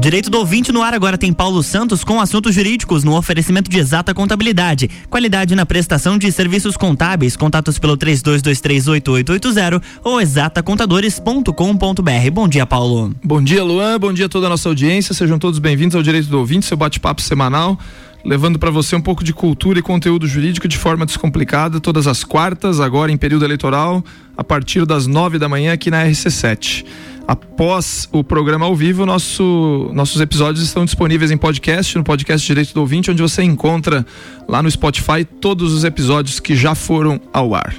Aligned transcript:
Direito 0.00 0.28
do 0.28 0.38
ouvinte 0.38 0.72
no 0.72 0.82
ar 0.82 0.94
agora 0.94 1.16
tem 1.16 1.32
Paulo 1.32 1.62
Santos 1.62 2.02
com 2.02 2.20
assuntos 2.20 2.52
jurídicos 2.52 3.04
no 3.04 3.16
oferecimento 3.16 3.70
de 3.70 3.78
exata 3.78 4.12
contabilidade. 4.12 4.90
Qualidade 5.08 5.54
na 5.54 5.64
prestação 5.64 6.18
de 6.18 6.32
serviços 6.32 6.76
contábeis. 6.76 7.36
Contatos 7.36 7.78
pelo 7.78 7.96
32238880 7.96 9.80
ou 10.02 10.20
exatacontadores.com.br. 10.20 12.30
Bom 12.32 12.48
dia, 12.48 12.66
Paulo. 12.66 13.14
Bom 13.22 13.40
dia, 13.40 13.62
Luan. 13.62 14.00
Bom 14.00 14.12
dia 14.12 14.26
a 14.26 14.28
toda 14.28 14.46
a 14.46 14.50
nossa 14.50 14.68
audiência. 14.68 15.14
Sejam 15.14 15.38
todos 15.38 15.60
bem-vindos 15.60 15.94
ao 15.94 16.02
Direito 16.02 16.28
do 16.28 16.38
Ouvinte, 16.38 16.66
seu 16.66 16.76
bate-papo 16.76 17.22
semanal 17.22 17.78
levando 18.24 18.56
para 18.56 18.70
você 18.70 18.94
um 18.94 19.00
pouco 19.00 19.24
de 19.24 19.32
cultura 19.32 19.80
e 19.80 19.82
conteúdo 19.82 20.28
jurídico 20.28 20.68
de 20.68 20.78
forma 20.78 21.04
descomplicada, 21.04 21.80
todas 21.80 22.06
as 22.06 22.22
quartas, 22.22 22.78
agora 22.78 23.10
em 23.10 23.16
período 23.16 23.44
eleitoral, 23.44 24.04
a 24.36 24.44
partir 24.44 24.86
das 24.86 25.08
nove 25.08 25.40
da 25.40 25.48
manhã 25.48 25.72
aqui 25.72 25.90
na 25.90 26.06
RC7 26.06 26.84
após 27.26 28.08
o 28.12 28.22
programa 28.24 28.66
ao 28.66 28.74
vivo, 28.74 29.06
nosso, 29.06 29.90
nossos 29.92 30.20
episódios 30.20 30.64
estão 30.64 30.84
disponíveis 30.84 31.30
em 31.30 31.36
podcast, 31.36 31.96
no 31.96 32.04
podcast 32.04 32.46
Direito 32.46 32.74
do 32.74 32.80
Ouvinte, 32.80 33.10
onde 33.10 33.22
você 33.22 33.42
encontra 33.42 34.04
lá 34.48 34.62
no 34.62 34.70
Spotify 34.70 35.24
todos 35.40 35.72
os 35.72 35.84
episódios 35.84 36.40
que 36.40 36.56
já 36.56 36.74
foram 36.74 37.20
ao 37.32 37.54
ar. 37.54 37.74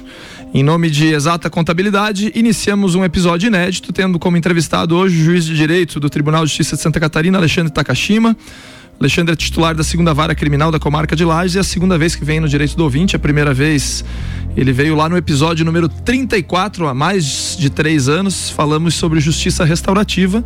Em 0.52 0.62
nome 0.62 0.88
de 0.88 1.12
Exata 1.12 1.50
Contabilidade, 1.50 2.30
iniciamos 2.34 2.94
um 2.94 3.04
episódio 3.04 3.48
inédito, 3.48 3.92
tendo 3.92 4.18
como 4.20 4.36
entrevistado 4.36 4.96
hoje 4.96 5.20
o 5.20 5.24
juiz 5.24 5.44
de 5.44 5.56
direito 5.56 5.98
do 5.98 6.08
Tribunal 6.08 6.44
de 6.44 6.50
Justiça 6.50 6.76
de 6.76 6.82
Santa 6.82 7.00
Catarina, 7.00 7.38
Alexandre 7.38 7.72
Takashima. 7.72 8.36
Alexandre 8.98 9.32
é 9.32 9.36
titular 9.36 9.74
da 9.74 9.82
segunda 9.82 10.14
vara 10.14 10.34
criminal 10.34 10.70
da 10.70 10.78
comarca 10.78 11.16
de 11.16 11.24
Lages 11.24 11.54
e 11.54 11.58
é 11.58 11.60
a 11.60 11.64
segunda 11.64 11.98
vez 11.98 12.14
que 12.14 12.24
vem 12.24 12.40
no 12.40 12.48
Direito 12.48 12.76
do 12.76 12.84
Ouvinte. 12.84 13.16
A 13.16 13.18
primeira 13.18 13.52
vez 13.52 14.04
ele 14.56 14.72
veio 14.72 14.94
lá 14.94 15.08
no 15.08 15.16
episódio 15.16 15.64
número 15.64 15.88
34, 15.88 16.86
há 16.86 16.94
mais 16.94 17.56
de 17.58 17.68
três 17.70 18.08
anos. 18.08 18.50
Falamos 18.50 18.94
sobre 18.94 19.20
justiça 19.20 19.64
restaurativa 19.64 20.44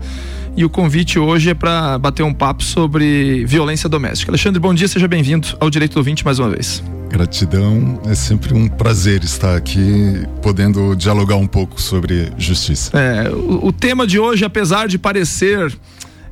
e 0.56 0.64
o 0.64 0.70
convite 0.70 1.18
hoje 1.18 1.50
é 1.50 1.54
para 1.54 1.98
bater 1.98 2.22
um 2.22 2.32
papo 2.32 2.64
sobre 2.64 3.44
violência 3.44 3.88
doméstica. 3.88 4.30
Alexandre, 4.30 4.58
bom 4.58 4.74
dia, 4.74 4.88
seja 4.88 5.06
bem-vindo 5.06 5.48
ao 5.60 5.68
Direito 5.68 5.92
do 5.92 5.98
Ouvinte 5.98 6.24
mais 6.24 6.38
uma 6.38 6.48
vez. 6.48 6.82
Gratidão, 7.10 8.00
é 8.06 8.14
sempre 8.14 8.54
um 8.54 8.66
prazer 8.68 9.22
estar 9.24 9.56
aqui 9.56 10.26
podendo 10.42 10.96
dialogar 10.96 11.36
um 11.36 11.46
pouco 11.46 11.80
sobre 11.80 12.32
justiça. 12.36 12.90
É, 12.98 13.30
o, 13.30 13.68
o 13.68 13.72
tema 13.72 14.06
de 14.06 14.18
hoje, 14.18 14.44
apesar 14.44 14.88
de 14.88 14.98
parecer 14.98 15.72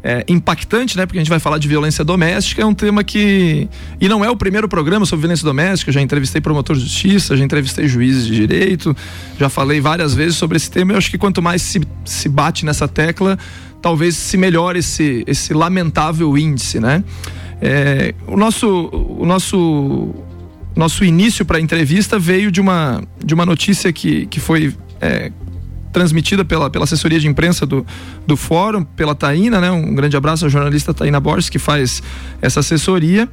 é, 0.06 0.24
impactante, 0.28 0.96
né? 0.96 1.04
Porque 1.04 1.18
a 1.18 1.20
gente 1.20 1.28
vai 1.28 1.40
falar 1.40 1.58
de 1.58 1.66
violência 1.66 2.04
doméstica, 2.04 2.62
é 2.62 2.64
um 2.64 2.72
tema 2.72 3.02
que. 3.02 3.68
E 4.00 4.08
não 4.08 4.24
é 4.24 4.30
o 4.30 4.36
primeiro 4.36 4.68
programa 4.68 5.04
sobre 5.04 5.22
violência 5.22 5.44
doméstica, 5.44 5.90
já 5.90 6.00
entrevistei 6.00 6.40
promotor 6.40 6.76
de 6.76 6.82
justiça, 6.82 7.36
já 7.36 7.44
entrevistei 7.44 7.88
juízes 7.88 8.24
de 8.24 8.36
direito, 8.36 8.96
já 9.36 9.48
falei 9.48 9.80
várias 9.80 10.14
vezes 10.14 10.36
sobre 10.36 10.58
esse 10.58 10.70
tema. 10.70 10.92
Eu 10.92 10.98
acho 10.98 11.10
que 11.10 11.18
quanto 11.18 11.42
mais 11.42 11.60
se, 11.60 11.80
se 12.04 12.28
bate 12.28 12.64
nessa 12.64 12.86
tecla, 12.86 13.36
talvez 13.82 14.14
se 14.14 14.36
melhore 14.36 14.78
esse, 14.78 15.24
esse 15.26 15.52
lamentável 15.52 16.38
índice, 16.38 16.78
né? 16.78 17.02
É, 17.60 18.14
o 18.28 18.36
nosso. 18.36 18.68
O 19.18 19.26
nosso 19.26 20.14
nosso 20.76 21.02
início 21.02 21.42
para 21.42 21.56
a 21.56 21.60
entrevista 21.60 22.18
veio 22.18 22.52
de 22.52 22.60
uma, 22.60 23.02
de 23.24 23.32
uma 23.32 23.46
notícia 23.46 23.90
que, 23.94 24.26
que 24.26 24.38
foi 24.38 24.74
é, 25.00 25.32
transmitida 25.96 26.44
pela, 26.44 26.68
pela 26.68 26.84
assessoria 26.84 27.18
de 27.18 27.26
imprensa 27.26 27.64
do, 27.64 27.84
do 28.26 28.36
fórum, 28.36 28.84
pela 28.84 29.14
Taína, 29.14 29.62
né? 29.62 29.70
Um 29.70 29.94
grande 29.94 30.14
abraço 30.14 30.44
à 30.44 30.48
jornalista 30.50 30.92
Taína 30.92 31.18
Borges, 31.18 31.48
que 31.48 31.58
faz 31.58 32.02
essa 32.42 32.60
assessoria 32.60 33.26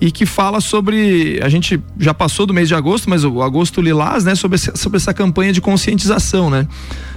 e 0.00 0.10
que 0.10 0.26
fala 0.26 0.60
sobre. 0.60 1.38
A 1.40 1.48
gente 1.48 1.80
já 2.00 2.12
passou 2.12 2.46
do 2.46 2.52
mês 2.52 2.66
de 2.66 2.74
agosto, 2.74 3.08
mas 3.08 3.22
o 3.24 3.40
agosto 3.40 3.80
lilás, 3.80 4.24
né? 4.24 4.34
Sobre, 4.34 4.58
sobre 4.58 4.96
essa 4.96 5.14
campanha 5.14 5.52
de 5.52 5.60
conscientização, 5.60 6.50
né? 6.50 6.66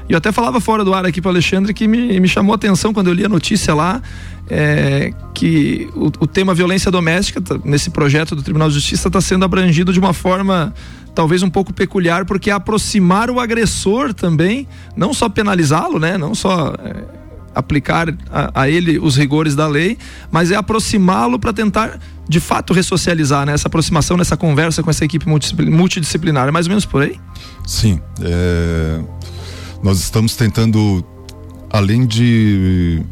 E 0.08 0.14
eu 0.14 0.17
até 0.19 0.31
falava 0.31 0.59
fora 0.59 0.86
do 0.86 0.94
ar 0.94 1.08
aqui 1.08 1.19
para 1.19 1.31
Alexandre 1.31 1.73
que 1.73 1.88
me, 1.88 2.19
me 2.19 2.27
chamou 2.27 2.52
a 2.52 2.55
atenção 2.55 2.94
quando 2.94 3.08
eu 3.08 3.14
li 3.14 3.25
a 3.25 3.30
notícia 3.30 3.73
lá 3.73 3.99
é, 4.47 5.11
que 5.33 5.89
o, 5.95 6.05
o 6.19 6.27
tema 6.27 6.53
violência 6.53 6.91
doméstica, 6.91 7.41
tá, 7.41 7.58
nesse 7.64 7.89
projeto 7.89 8.36
do 8.36 8.44
Tribunal 8.44 8.67
de 8.67 8.75
Justiça, 8.75 9.08
está 9.08 9.21
sendo 9.21 9.44
abrangido 9.45 9.91
de 9.91 9.99
uma 9.99 10.14
forma 10.14 10.73
talvez 11.14 11.44
um 11.44 11.50
pouco 11.50 11.73
peculiar, 11.73 12.26
porque 12.26 12.49
é 12.49 12.54
aproximar 12.54 13.30
o 13.30 13.39
agressor 13.39 14.14
também, 14.14 14.67
não 14.95 15.14
só 15.14 15.30
penalizá-lo, 15.30 15.99
né? 15.99 16.17
Não 16.17 16.33
só 16.33 16.73
é, 16.80 17.04
aplicar 17.54 18.10
a, 18.32 18.61
a, 18.61 18.70
ele 18.70 18.98
os 18.98 19.15
rigores 19.15 19.55
da 19.55 19.67
lei, 19.67 19.98
mas 20.32 20.52
é 20.52 20.55
aproximá-lo 20.55 21.37
para 21.39 21.54
tentar 21.54 21.99
de 22.27 22.39
fato 22.39 22.73
ressocializar, 22.73 23.45
né? 23.45 23.54
Essa 23.54 23.67
aproximação, 23.67 24.17
nessa 24.17 24.37
conversa 24.37 24.82
com 24.82 24.89
essa 24.89 25.05
equipe 25.05 25.26
multidisciplinar. 25.27 26.48
É 26.48 26.52
mais 26.52 26.65
ou 26.65 26.70
menos 26.70 26.86
por 26.86 27.04
aí? 27.04 27.20
Sim. 27.66 27.99
É... 28.21 29.02
Nós 29.83 29.99
estamos 29.99 30.36
tentando, 30.36 31.05
além 31.70 32.05
de 32.05 33.04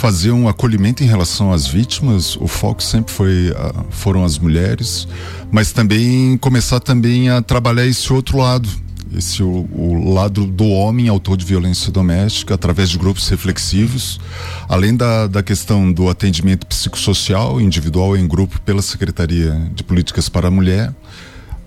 fazer 0.00 0.32
um 0.32 0.48
acolhimento 0.48 1.04
em 1.04 1.06
relação 1.06 1.52
às 1.52 1.66
vítimas, 1.66 2.34
o 2.34 2.46
foco 2.46 2.82
sempre 2.82 3.12
foi 3.12 3.52
foram 3.90 4.24
as 4.24 4.38
mulheres, 4.38 5.06
mas 5.52 5.72
também 5.72 6.38
começar 6.38 6.80
também 6.80 7.28
a 7.28 7.42
trabalhar 7.42 7.86
esse 7.86 8.10
outro 8.10 8.38
lado, 8.38 8.66
esse 9.14 9.42
o, 9.42 9.68
o, 9.74 10.14
lado 10.14 10.46
do 10.46 10.66
homem 10.68 11.06
autor 11.06 11.36
de 11.36 11.44
violência 11.44 11.92
doméstica 11.92 12.54
através 12.54 12.88
de 12.88 12.96
grupos 12.96 13.28
reflexivos, 13.28 14.18
além 14.70 14.96
da, 14.96 15.26
da 15.26 15.42
questão 15.42 15.92
do 15.92 16.08
atendimento 16.08 16.66
psicossocial 16.66 17.60
individual 17.60 18.16
em 18.16 18.26
grupo 18.26 18.58
pela 18.62 18.80
Secretaria 18.80 19.70
de 19.74 19.84
Políticas 19.84 20.30
para 20.30 20.48
a 20.48 20.50
Mulher. 20.50 20.94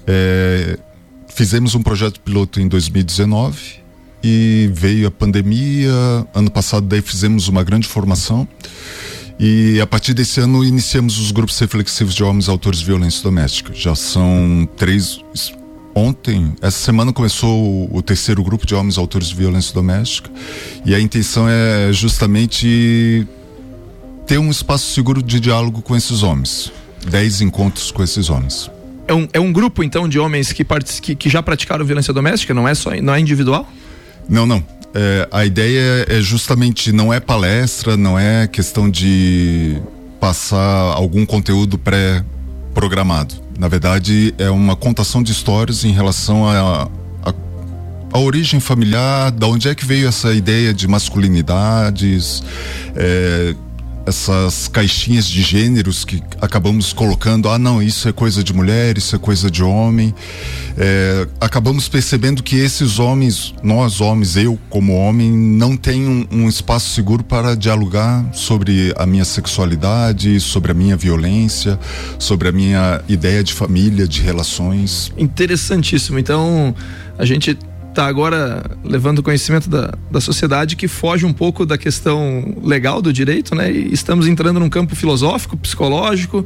É, 0.07 0.79
fizemos 1.27 1.75
um 1.75 1.83
projeto 1.83 2.19
piloto 2.19 2.59
em 2.59 2.67
2019 2.67 3.82
e 4.23 4.69
veio 4.73 5.07
a 5.07 5.11
pandemia. 5.11 5.91
Ano 6.33 6.49
passado 6.49 6.87
daí 6.87 7.01
fizemos 7.01 7.47
uma 7.47 7.63
grande 7.63 7.87
formação. 7.87 8.47
E 9.39 9.81
a 9.81 9.87
partir 9.87 10.13
desse 10.13 10.39
ano 10.39 10.63
iniciamos 10.63 11.19
os 11.19 11.31
grupos 11.31 11.59
reflexivos 11.59 12.13
de 12.13 12.23
homens 12.23 12.47
autores 12.47 12.79
de 12.79 12.85
violência 12.85 13.21
doméstica. 13.21 13.73
Já 13.73 13.95
são 13.95 14.67
três. 14.77 15.19
Ontem, 15.95 16.53
essa 16.61 16.79
semana 16.79 17.13
começou 17.13 17.87
o, 17.91 18.01
terceiro 18.01 18.43
grupo 18.43 18.65
de 18.65 18.73
homens 18.73 18.97
autores 18.97 19.27
de 19.27 19.35
violência 19.35 19.73
doméstica. 19.73 20.31
E 20.85 20.95
a 20.95 20.99
intenção 20.99 21.47
é 21.47 21.91
justamente 21.91 23.27
ter 24.25 24.37
um 24.39 24.49
espaço 24.49 24.91
seguro 24.93 25.21
de 25.21 25.39
diálogo 25.39 25.81
com 25.81 25.95
esses 25.95 26.23
homens. 26.23 26.71
Dez 27.07 27.41
encontros 27.41 27.91
com 27.91 28.01
esses 28.01 28.29
homens. 28.29 28.71
É 29.07 29.13
um, 29.13 29.27
é 29.33 29.39
um 29.39 29.51
grupo, 29.51 29.83
então, 29.83 30.07
de 30.07 30.17
homens 30.17 30.53
que, 30.53 30.63
que, 30.63 31.15
que 31.15 31.29
já 31.29 31.43
praticaram 31.43 31.83
violência 31.85 32.13
doméstica? 32.13 32.53
Não 32.53 32.67
é 32.67 32.73
só 32.73 32.89
não 33.01 33.13
é 33.13 33.19
individual? 33.19 33.67
Não, 34.27 34.45
não. 34.45 34.63
É, 34.95 35.27
a 35.31 35.43
ideia 35.43 36.05
é 36.07 36.21
justamente 36.21 36.91
não 36.91 37.11
é 37.11 37.19
palestra, 37.19 37.97
não 37.97 38.17
é 38.17 38.47
questão 38.47 38.89
de 38.89 39.81
passar 40.19 40.93
algum 40.93 41.25
conteúdo 41.25 41.77
pré-programado. 41.77 43.35
Na 43.57 43.67
verdade, 43.67 44.33
é 44.37 44.49
uma 44.49 44.75
contação 44.75 45.23
de 45.23 45.31
histórias 45.31 45.83
em 45.83 45.91
relação 45.91 46.47
a, 46.47 46.89
a, 47.23 47.33
a, 48.13 48.19
origem 48.19 48.59
familiar, 48.59 49.31
da 49.31 49.47
onde 49.47 49.67
é 49.67 49.75
que 49.75 49.85
veio 49.85 50.07
essa 50.07 50.33
ideia 50.33 50.73
de 50.73 50.87
masculinidades, 50.87 52.43
é, 52.95 53.55
essas 54.05 54.67
caixinhas 54.67 55.25
de 55.25 55.41
gêneros 55.41 56.03
que 56.03 56.21
acabamos 56.41 56.91
colocando, 56.91 57.49
ah 57.49 57.57
não, 57.57 57.81
isso 57.81 58.07
é 58.07 58.11
coisa 58.11 58.43
de 58.43 58.53
mulher, 58.53 58.97
isso 58.97 59.15
é 59.15 59.19
coisa 59.19 59.49
de 59.49 59.63
homem. 59.63 60.13
É, 60.77 61.27
acabamos 61.39 61.87
percebendo 61.87 62.43
que 62.43 62.55
esses 62.55 62.99
homens, 62.99 63.53
nós 63.63 64.01
homens, 64.01 64.35
eu 64.35 64.59
como 64.69 64.95
homem, 64.95 65.31
não 65.31 65.77
tenho 65.77 66.09
um, 66.09 66.43
um, 66.43 66.49
espaço 66.49 66.89
seguro 66.89 67.23
para 67.23 67.55
dialogar 67.55 68.25
sobre 68.33 68.93
a 68.97 69.05
minha 69.05 69.25
sexualidade, 69.25 70.39
sobre 70.39 70.71
a 70.71 70.75
minha 70.75 70.97
violência, 70.97 71.79
sobre 72.19 72.49
a 72.49 72.51
minha 72.51 73.01
ideia 73.07 73.43
de 73.43 73.53
família, 73.53 74.07
de 74.07 74.21
relações. 74.21 75.11
Interessantíssimo. 75.17 76.19
Então, 76.19 76.75
a 77.17 77.25
gente 77.25 77.57
está 77.93 78.07
agora 78.07 78.63
levando 78.83 79.21
conhecimento 79.21 79.69
da, 79.69 79.93
da 80.11 80.19
sociedade 80.19 80.75
que 80.75 80.87
foge 80.87 81.25
um 81.25 81.31
pouco 81.31 81.65
da 81.65 81.77
questão 81.77 82.57
legal 82.61 83.01
do 83.01 83.13
direito, 83.13 83.55
né? 83.55 83.71
E 83.71 83.93
estamos 83.93 84.27
entrando 84.27 84.59
num 84.59 84.69
campo 84.69 84.95
filosófico, 84.95 85.55
psicológico, 85.55 86.43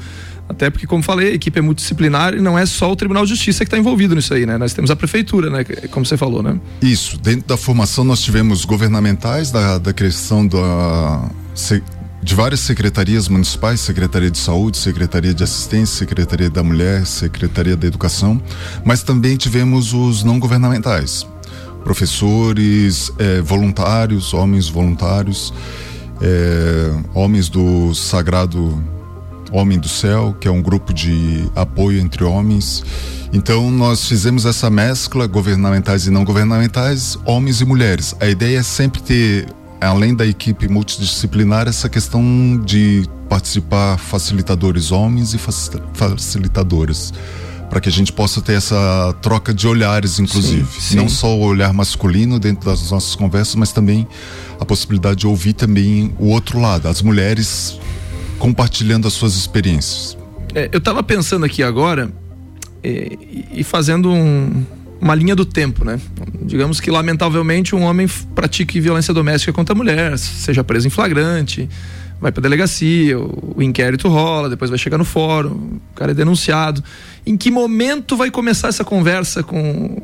até 0.50 0.70
porque, 0.70 0.86
como 0.86 1.02
falei, 1.02 1.32
a 1.32 1.34
equipe 1.34 1.58
é 1.58 1.62
multidisciplinar 1.62 2.34
e 2.34 2.42
não 2.42 2.60
é 2.60 2.66
só 2.66 2.92
o 2.92 2.96
Tribunal 2.96 3.24
de 3.24 3.30
Justiça 3.30 3.60
que 3.60 3.68
está 3.68 3.78
envolvido 3.78 4.14
nisso 4.14 4.34
aí, 4.34 4.46
né? 4.46 4.58
Nós 4.58 4.74
temos 4.74 4.92
a 4.92 4.96
prefeitura, 4.96 5.50
né? 5.50 5.64
Como 5.90 6.06
você 6.06 6.18
falou, 6.18 6.44
né? 6.44 6.60
Isso. 6.82 7.18
Dentro 7.18 7.48
da 7.48 7.58
formação 7.58 8.04
nós 8.04 8.22
tivemos 8.22 8.66
governamentais 8.66 9.50
da, 9.50 9.78
da 9.78 9.94
questão 9.94 10.46
da 10.46 11.30
de 12.22 12.36
várias 12.36 12.60
secretarias 12.60 13.30
municipais, 13.30 13.80
Secretaria 13.80 14.30
de 14.30 14.38
Saúde, 14.38 14.78
Secretaria 14.78 15.34
de 15.34 15.44
Assistência, 15.44 16.00
Secretaria 16.00 16.50
da 16.50 16.62
Mulher, 16.62 17.06
Secretaria 17.06 17.78
da 17.78 17.88
Educação, 17.88 18.42
mas 18.84 19.02
também 19.02 19.38
tivemos 19.38 19.94
os 19.94 20.26
não 20.26 20.38
governamentais, 20.38 21.26
professores, 21.88 23.10
é, 23.18 23.40
voluntários, 23.40 24.34
homens 24.34 24.68
voluntários, 24.68 25.54
é, 26.22 26.92
homens 27.14 27.48
do 27.48 27.96
Sagrado 27.96 28.84
Homem 29.54 29.80
do 29.80 29.88
Céu, 29.88 30.36
que 30.38 30.50
é 30.50 30.52
um 30.52 30.62
grupo 30.62 30.94
de 30.94 31.50
apoio 31.56 32.02
entre 32.02 32.26
homens. 32.26 32.84
Então 33.32 33.72
nós 33.72 34.06
fizemos 34.06 34.46
essa 34.46 34.70
mescla 34.70 35.28
governamentais 35.28 36.06
e 36.08 36.12
não 36.12 36.26
governamentais, 36.26 37.18
homens 37.24 37.62
e 37.62 37.66
mulheres. 37.66 38.14
A 38.20 38.28
ideia 38.28 38.58
é 38.58 38.64
sempre 38.64 39.02
ter 39.02 39.48
além 39.80 40.14
da 40.14 40.26
equipe 40.26 40.68
multidisciplinar, 40.68 41.70
essa 41.70 41.88
questão 41.88 42.22
de 42.66 43.08
participar 43.30 43.98
facilitadores 43.98 44.92
homens 44.92 45.34
e 45.34 45.38
facilitadoras 45.94 47.14
para 47.70 47.82
que 47.82 47.90
a 47.90 47.92
gente 47.92 48.14
possa 48.14 48.42
ter 48.42 48.54
essa 48.54 49.16
troca 49.22 49.54
de 49.54 49.68
olhares, 49.68 50.20
inclusive. 50.20 50.66
Sim, 50.72 50.80
sim. 50.80 50.96
Não 50.96 51.10
só 51.10 51.36
o 51.36 51.42
olhar 51.42 51.74
masculino 51.74 52.40
dentro 52.40 52.66
das 52.66 52.90
nossas 52.92 53.16
conversas, 53.16 53.56
mas 53.56 53.72
também 53.72 54.08
a 54.60 54.66
possibilidade 54.66 55.18
de 55.18 55.28
ouvir 55.28 55.54
também 55.54 56.14
o 56.20 56.28
outro 56.28 56.60
lado, 56.60 56.88
as 56.88 57.02
mulheres 57.02 57.80
compartilhando 58.40 59.08
as 59.08 59.14
suas 59.14 59.36
experiências. 59.36 60.18
É, 60.56 60.70
eu 60.72 60.78
estava 60.78 61.04
pensando 61.04 61.46
aqui 61.46 61.62
agora 61.62 62.12
é, 62.84 63.18
e 63.52 63.64
fazendo 63.64 64.12
um, 64.12 64.66
uma 65.00 65.14
linha 65.14 65.36
do 65.36 65.46
tempo, 65.46 65.84
né? 65.84 66.00
Digamos 66.44 66.80
que 66.80 66.90
lamentavelmente 66.90 67.76
um 67.76 67.84
homem 67.84 68.08
pratique 68.34 68.80
violência 68.80 69.14
doméstica 69.14 69.52
contra 69.52 69.74
a 69.74 69.78
mulher, 69.78 70.18
seja 70.18 70.64
preso 70.64 70.88
em 70.88 70.90
flagrante, 70.90 71.70
vai 72.20 72.32
para 72.32 72.42
delegacia, 72.42 73.20
o, 73.20 73.62
inquérito 73.62 74.08
rola, 74.08 74.50
depois 74.50 74.70
vai 74.70 74.80
chegar 74.80 74.98
no 74.98 75.06
fórum, 75.06 75.80
o 75.92 75.96
cara 75.96 76.12
é 76.12 76.16
denunciado. 76.16 76.84
Em 77.26 77.38
que 77.38 77.52
momento 77.52 78.18
vai 78.18 78.32
começar 78.32 78.70
essa 78.70 78.84
conversa 78.84 79.44
com 79.44 80.02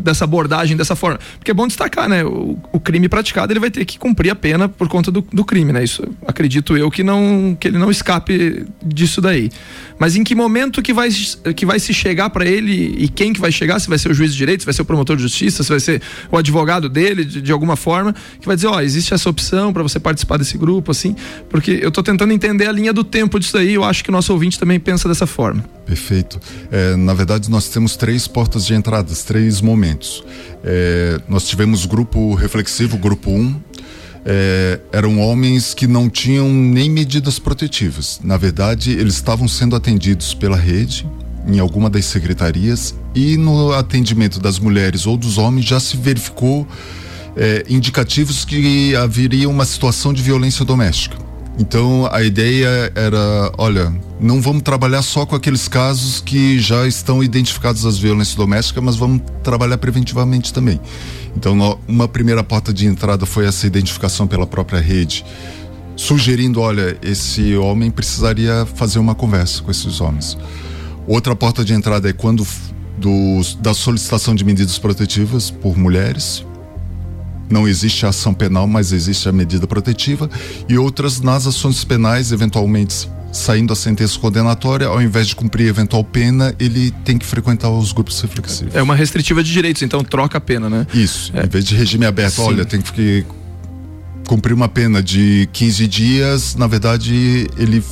dessa 0.00 0.24
abordagem 0.24 0.76
dessa 0.76 0.94
forma? 0.96 1.18
Porque 1.38 1.50
é 1.50 1.54
bom 1.54 1.66
destacar, 1.66 2.08
né? 2.08 2.24
O, 2.24 2.58
o 2.72 2.80
crime 2.80 3.08
praticado 3.08 3.52
ele 3.52 3.60
vai 3.60 3.70
ter 3.70 3.84
que 3.84 3.98
cumprir 3.98 4.30
a 4.30 4.34
pena 4.34 4.68
por 4.68 4.88
conta 4.88 5.10
do, 5.10 5.20
do, 5.32 5.44
crime, 5.44 5.72
né? 5.72 5.82
Isso 5.84 6.02
acredito 6.26 6.76
eu 6.76 6.90
que 6.90 7.02
não 7.02 7.56
que 7.58 7.68
ele 7.68 7.78
não 7.78 7.90
escape 7.90 8.66
disso 8.84 9.20
daí. 9.20 9.50
Mas 9.98 10.16
em 10.16 10.24
que 10.24 10.34
momento 10.34 10.82
que 10.82 10.92
vai 10.92 11.08
que 11.54 11.66
vai 11.66 11.78
se 11.78 11.94
chegar 11.94 12.30
para 12.30 12.44
ele 12.44 12.94
e 12.98 13.08
quem 13.08 13.32
que 13.32 13.40
vai 13.40 13.52
chegar? 13.52 13.78
Se 13.78 13.88
vai 13.88 13.98
ser 13.98 14.10
o 14.10 14.14
juiz 14.14 14.32
de 14.32 14.38
direito, 14.38 14.60
se 14.60 14.66
vai 14.66 14.74
ser 14.74 14.82
o 14.82 14.84
promotor 14.84 15.16
de 15.16 15.22
justiça, 15.22 15.62
se 15.62 15.68
vai 15.68 15.80
ser 15.80 16.02
o 16.30 16.36
advogado 16.36 16.88
dele 16.88 17.24
de, 17.24 17.40
de 17.40 17.52
alguma 17.52 17.76
forma 17.76 18.14
que 18.40 18.46
vai 18.46 18.56
dizer, 18.56 18.68
ó, 18.68 18.76
oh, 18.76 18.80
existe 18.80 19.14
essa 19.14 19.28
opção 19.28 19.72
para 19.72 19.82
você 19.82 20.00
participar 20.00 20.36
desse 20.38 20.56
grupo, 20.58 20.90
assim, 20.90 21.14
porque 21.48 21.78
eu 21.82 21.90
tô 21.90 22.02
tentando 22.02 22.32
entender 22.32 22.66
a 22.66 22.72
linha 22.72 22.92
do 22.92 23.04
tempo 23.04 23.38
disso 23.38 23.54
daí. 23.54 23.74
Eu 23.74 23.84
acho 23.84 24.02
que 24.02 24.10
o 24.10 24.12
nosso 24.12 24.32
ouvinte 24.32 24.58
também 24.58 24.78
pensa 24.80 25.08
dessa 25.08 25.26
forma. 25.26 25.64
Perfeito. 25.86 26.40
É, 26.70 26.96
na 26.96 27.12
verdade, 27.12 27.50
nós 27.50 27.68
temos 27.68 27.96
três 27.96 28.26
portas 28.26 28.64
de 28.64 28.74
entradas, 28.74 29.24
três 29.24 29.60
momentos. 29.60 29.81
É, 30.64 31.20
nós 31.28 31.46
tivemos 31.46 31.86
grupo 31.86 32.34
reflexivo, 32.34 32.96
grupo 32.96 33.30
1. 33.30 33.34
Um, 33.34 33.60
é, 34.24 34.80
eram 34.92 35.18
homens 35.18 35.74
que 35.74 35.86
não 35.86 36.08
tinham 36.08 36.48
nem 36.48 36.88
medidas 36.88 37.38
protetivas. 37.38 38.20
Na 38.22 38.36
verdade, 38.36 38.92
eles 38.92 39.14
estavam 39.14 39.48
sendo 39.48 39.74
atendidos 39.74 40.32
pela 40.34 40.56
rede, 40.56 41.06
em 41.46 41.58
alguma 41.58 41.90
das 41.90 42.04
secretarias, 42.04 42.94
e 43.14 43.36
no 43.36 43.72
atendimento 43.72 44.38
das 44.38 44.58
mulheres 44.58 45.06
ou 45.06 45.16
dos 45.16 45.38
homens 45.38 45.66
já 45.66 45.80
se 45.80 45.96
verificou 45.96 46.66
é, 47.36 47.64
indicativos 47.68 48.44
que 48.44 48.94
haveria 48.94 49.48
uma 49.48 49.64
situação 49.64 50.12
de 50.12 50.22
violência 50.22 50.64
doméstica. 50.64 51.31
Então 51.58 52.08
a 52.10 52.22
ideia 52.22 52.90
era, 52.94 53.52
olha, 53.58 53.92
não 54.18 54.40
vamos 54.40 54.62
trabalhar 54.62 55.02
só 55.02 55.26
com 55.26 55.36
aqueles 55.36 55.68
casos 55.68 56.20
que 56.20 56.58
já 56.58 56.86
estão 56.86 57.22
identificados 57.22 57.84
as 57.84 57.98
violências 57.98 58.34
domésticas, 58.34 58.82
mas 58.82 58.96
vamos 58.96 59.22
trabalhar 59.42 59.76
preventivamente 59.78 60.52
também. 60.52 60.80
Então 61.36 61.78
uma 61.86 62.08
primeira 62.08 62.42
porta 62.42 62.72
de 62.72 62.86
entrada 62.86 63.26
foi 63.26 63.46
essa 63.46 63.66
identificação 63.66 64.26
pela 64.26 64.46
própria 64.46 64.80
rede, 64.80 65.24
sugerindo, 65.94 66.60
olha, 66.60 66.96
esse 67.02 67.54
homem 67.56 67.90
precisaria 67.90 68.66
fazer 68.74 68.98
uma 68.98 69.14
conversa 69.14 69.62
com 69.62 69.70
esses 69.70 70.00
homens. 70.00 70.38
Outra 71.06 71.36
porta 71.36 71.64
de 71.64 71.74
entrada 71.74 72.08
é 72.08 72.12
quando 72.12 72.46
do, 72.96 73.40
da 73.60 73.74
solicitação 73.74 74.34
de 74.34 74.44
medidas 74.44 74.78
protetivas 74.78 75.50
por 75.50 75.76
mulheres, 75.76 76.44
não 77.52 77.68
existe 77.68 78.06
a 78.06 78.08
ação 78.08 78.32
penal, 78.32 78.66
mas 78.66 78.92
existe 78.92 79.28
a 79.28 79.32
medida 79.32 79.66
protetiva, 79.66 80.28
e 80.68 80.78
outras 80.78 81.20
nas 81.20 81.46
ações 81.46 81.84
penais, 81.84 82.32
eventualmente 82.32 83.08
saindo 83.32 83.72
a 83.72 83.76
sentença 83.76 84.18
condenatória, 84.18 84.86
ao 84.86 85.00
invés 85.00 85.26
de 85.26 85.34
cumprir 85.34 85.66
eventual 85.66 86.04
pena, 86.04 86.54
ele 86.58 86.90
tem 87.04 87.16
que 87.16 87.24
frequentar 87.24 87.70
os 87.70 87.90
grupos 87.92 88.20
reflexivos. 88.20 88.74
É 88.74 88.82
uma 88.82 88.94
restritiva 88.94 89.42
de 89.42 89.50
direitos, 89.50 89.82
então 89.82 90.04
troca 90.04 90.36
a 90.36 90.40
pena, 90.40 90.68
né? 90.68 90.86
Isso, 90.92 91.32
é. 91.34 91.44
em 91.44 91.48
vez 91.48 91.64
de 91.64 91.74
regime 91.74 92.04
aberto, 92.04 92.34
Sim. 92.34 92.42
olha, 92.42 92.64
tem 92.64 92.80
que 92.82 93.24
cumprir 94.26 94.52
uma 94.52 94.68
pena 94.68 95.02
de 95.02 95.48
15 95.52 95.86
dias, 95.86 96.54
na 96.56 96.66
verdade, 96.66 97.48
ele 97.56 97.82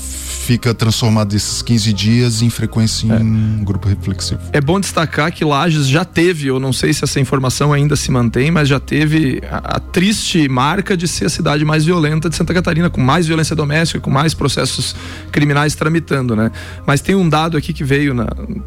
fica 0.41 0.73
transformado 0.73 1.35
esses 1.37 1.61
15 1.61 1.93
dias 1.93 2.43
em 2.43 2.49
frequência 2.49 3.07
em 3.07 3.13
é. 3.13 3.17
um 3.17 3.63
grupo 3.63 3.87
reflexivo. 3.89 4.41
É 4.53 4.61
bom 4.61 4.81
destacar 4.81 5.31
que 5.31 5.45
Lages 5.45 5.87
já 5.87 6.05
teve, 6.05 6.49
eu 6.49 6.59
não 6.59 6.73
sei 6.73 6.93
se 6.93 7.05
essa 7.05 7.21
informação 7.21 7.73
ainda 7.73 7.95
se 7.95 8.11
mantém, 8.11 8.51
mas 8.51 8.67
já 8.67 8.81
teve 8.81 9.43
a, 9.49 9.77
a, 9.77 9.81
triste 9.81 10.49
marca 10.49 10.97
de 10.97 11.07
ser 11.07 11.27
a 11.27 11.29
cidade 11.29 11.65
mais 11.65 11.85
violenta 11.85 12.29
de 12.31 12.37
Santa 12.37 12.55
Catarina, 12.55 12.89
com 12.89 13.01
mais 13.01 13.27
violência 13.27 13.55
doméstica, 13.55 14.01
com 14.01 14.11
mais 14.11 14.33
processos 14.33 14.97
criminais 15.31 15.75
tramitando, 15.75 16.35
né? 16.35 16.51
Mas 16.87 17.03
tem 17.03 17.15
um 17.15 17.29
dado 17.29 17.57
aqui 17.57 17.73
que 17.73 17.85
veio 17.85 18.15
na, 18.15 18.27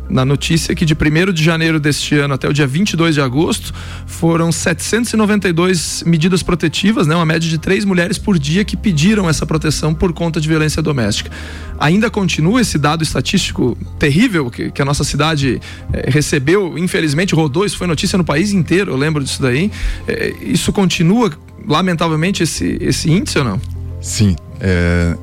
na 0.10 0.24
notícia 0.24 0.76
que 0.76 0.86
de 0.86 0.94
1 0.94 1.34
de 1.34 1.44
janeiro 1.44 1.80
deste 1.80 2.16
ano 2.16 2.36
até 2.36 2.48
o 2.48 2.54
dia 2.54 2.68
22 2.68 3.16
de 3.16 3.22
agosto 3.22 3.74
foram 4.06 4.52
792 4.52 6.04
medidas 6.06 6.44
protetivas, 6.44 7.08
né? 7.08 7.16
Uma 7.16 7.26
média 7.26 7.50
de 7.50 7.58
três 7.58 7.84
mulheres 7.84 8.20
por 8.20 8.38
dia 8.38 8.64
que 8.64 8.78
pediram 8.78 9.28
essa 9.28 9.46
proteção 9.46 9.94
por 9.94 10.14
conta 10.14 10.40
de 10.40 10.48
violência 10.48 10.82
doméstica 10.82 11.32
ainda 11.80 12.10
continua 12.10 12.62
esse 12.62 12.78
dado 12.78 13.04
estatístico 13.04 13.78
terrível 14.00 14.50
que, 14.50 14.72
que 14.72 14.82
a 14.82 14.86
nossa 14.86 15.04
cidade 15.04 15.60
é, 15.92 16.10
recebeu, 16.10 16.78
infelizmente 16.78 17.36
rodou, 17.36 17.66
isso 17.66 17.78
foi 17.78 17.88
notícia 17.88 18.18
no 18.18 18.24
país 18.24 18.52
inteiro, 18.52 18.92
eu 18.92 18.98
lembro 18.98 19.24
disso 19.24 19.42
daí. 19.42 19.72
É, 20.08 20.34
isso 20.42 20.72
continua, 20.72 21.32
lamentavelmente, 21.68 22.44
esse, 22.44 22.78
esse 22.82 23.12
índice 23.12 23.38
ou 23.40 23.46
não? 23.46 23.62
Sim. 24.02 24.36
É, 24.60 25.16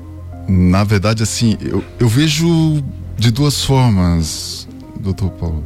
na 0.48 0.84
verdade, 0.84 1.22
assim, 1.22 1.56
eu, 1.60 1.84
eu 1.98 2.08
vejo 2.08 2.82
de 3.16 3.30
duas 3.30 3.64
formas, 3.64 4.66
doutor 4.98 5.30
Paulo. 5.30 5.64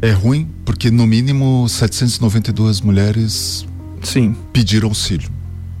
É 0.00 0.10
ruim 0.10 0.48
porque, 0.64 0.90
no 0.90 1.06
mínimo, 1.06 1.68
792 1.68 2.80
mulheres 2.80 3.66
Sim. 4.02 4.34
pediram 4.52 4.88
auxílio. 4.88 5.30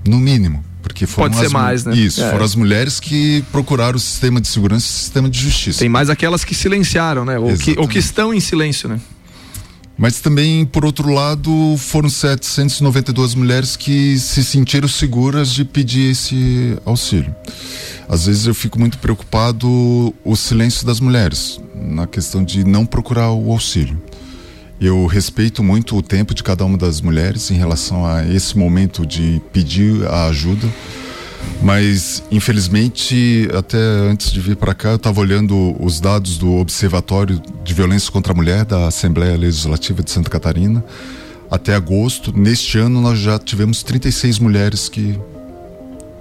No 0.06 0.18
mínimo. 0.18 0.64
Porque 0.82 1.06
foram 1.06 1.30
Pode 1.30 1.40
ser 1.40 1.46
as, 1.46 1.52
mais, 1.52 1.84
né? 1.84 1.94
Isso, 1.94 2.22
é. 2.22 2.30
foram 2.30 2.44
as 2.44 2.54
mulheres 2.56 2.98
que 2.98 3.42
procuraram 3.52 3.96
o 3.96 4.00
sistema 4.00 4.40
de 4.40 4.48
segurança 4.48 4.84
e 4.86 4.90
o 4.90 4.92
sistema 4.92 5.30
de 5.30 5.38
justiça. 5.38 5.78
Tem 5.78 5.88
mais 5.88 6.10
aquelas 6.10 6.44
que 6.44 6.54
silenciaram, 6.54 7.24
né? 7.24 7.38
Ou 7.38 7.56
que, 7.56 7.78
ou 7.78 7.86
que 7.86 7.98
estão 7.98 8.34
em 8.34 8.40
silêncio, 8.40 8.88
né? 8.88 9.00
Mas 9.96 10.20
também, 10.20 10.64
por 10.64 10.84
outro 10.84 11.10
lado, 11.10 11.76
foram 11.78 12.08
792 12.08 13.34
mulheres 13.34 13.76
que 13.76 14.18
se 14.18 14.42
sentiram 14.42 14.88
seguras 14.88 15.52
de 15.52 15.64
pedir 15.64 16.10
esse 16.10 16.76
auxílio. 16.84 17.32
Às 18.08 18.26
vezes 18.26 18.46
eu 18.46 18.54
fico 18.54 18.80
muito 18.80 18.98
preocupado 18.98 20.12
o 20.24 20.36
silêncio 20.36 20.84
das 20.84 20.98
mulheres 20.98 21.60
na 21.74 22.06
questão 22.06 22.42
de 22.42 22.64
não 22.64 22.84
procurar 22.84 23.30
o 23.30 23.52
auxílio. 23.52 24.00
Eu 24.82 25.06
respeito 25.06 25.62
muito 25.62 25.96
o 25.96 26.02
tempo 26.02 26.34
de 26.34 26.42
cada 26.42 26.64
uma 26.64 26.76
das 26.76 27.00
mulheres 27.00 27.52
em 27.52 27.54
relação 27.54 28.04
a 28.04 28.26
esse 28.26 28.58
momento 28.58 29.06
de 29.06 29.40
pedir 29.52 30.04
a 30.08 30.26
ajuda. 30.26 30.68
Mas, 31.62 32.20
infelizmente, 32.32 33.48
até 33.56 33.78
antes 33.78 34.32
de 34.32 34.40
vir 34.40 34.56
para 34.56 34.74
cá, 34.74 34.88
eu 34.88 34.96
estava 34.96 35.20
olhando 35.20 35.76
os 35.78 36.00
dados 36.00 36.36
do 36.36 36.54
Observatório 36.54 37.40
de 37.62 37.72
Violência 37.72 38.10
contra 38.10 38.32
a 38.32 38.34
Mulher 38.34 38.64
da 38.64 38.88
Assembleia 38.88 39.36
Legislativa 39.36 40.02
de 40.02 40.10
Santa 40.10 40.28
Catarina. 40.28 40.84
Até 41.48 41.76
agosto, 41.76 42.36
neste 42.36 42.76
ano, 42.76 43.00
nós 43.00 43.20
já 43.20 43.38
tivemos 43.38 43.84
36 43.84 44.40
mulheres 44.40 44.88
que 44.88 45.16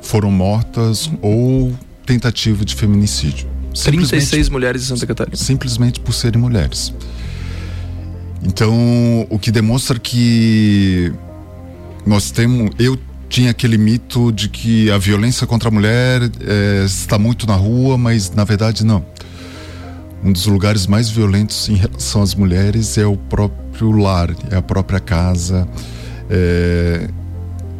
foram 0.04 0.30
mortas 0.30 1.10
ou 1.20 1.74
tentativa 2.06 2.64
de 2.64 2.76
feminicídio. 2.76 3.50
36 3.74 4.50
mulheres 4.50 4.84
em 4.84 4.86
Santa 4.86 5.08
Catarina. 5.08 5.36
Simplesmente 5.36 6.00
por 6.00 6.14
serem 6.14 6.40
mulheres. 6.40 6.94
Então, 8.44 9.28
o 9.30 9.38
que 9.38 9.52
demonstra 9.52 10.00
que 10.00 11.14
nós 12.06 12.32
temos. 12.32 12.72
Eu 12.80 12.98
tinha 13.30 13.52
aquele 13.52 13.78
mito 13.78 14.32
de 14.32 14.50
que 14.50 14.92
a 14.92 14.98
violência 14.98 15.48
contra 15.48 15.70
a 15.70 15.72
mulher 15.72 16.22
é, 16.42 16.84
está 16.86 17.18
muito 17.18 17.48
na 17.48 17.56
rua, 17.56 17.98
mas 17.98 18.32
na 18.32 18.44
verdade 18.44 18.86
não. 18.86 19.06
Um 20.24 20.32
dos 20.32 20.46
lugares 20.46 20.86
mais 20.86 21.10
violentos 21.10 21.70
em 21.70 21.76
relação 21.76 22.22
às 22.22 22.36
mulheres 22.36 22.98
é 22.98 23.06
o 23.06 23.16
próprio 23.16 23.92
lar, 23.92 24.30
é 24.52 24.56
a 24.56 24.62
própria 24.62 25.00
casa. 25.00 25.68
É, 26.30 27.10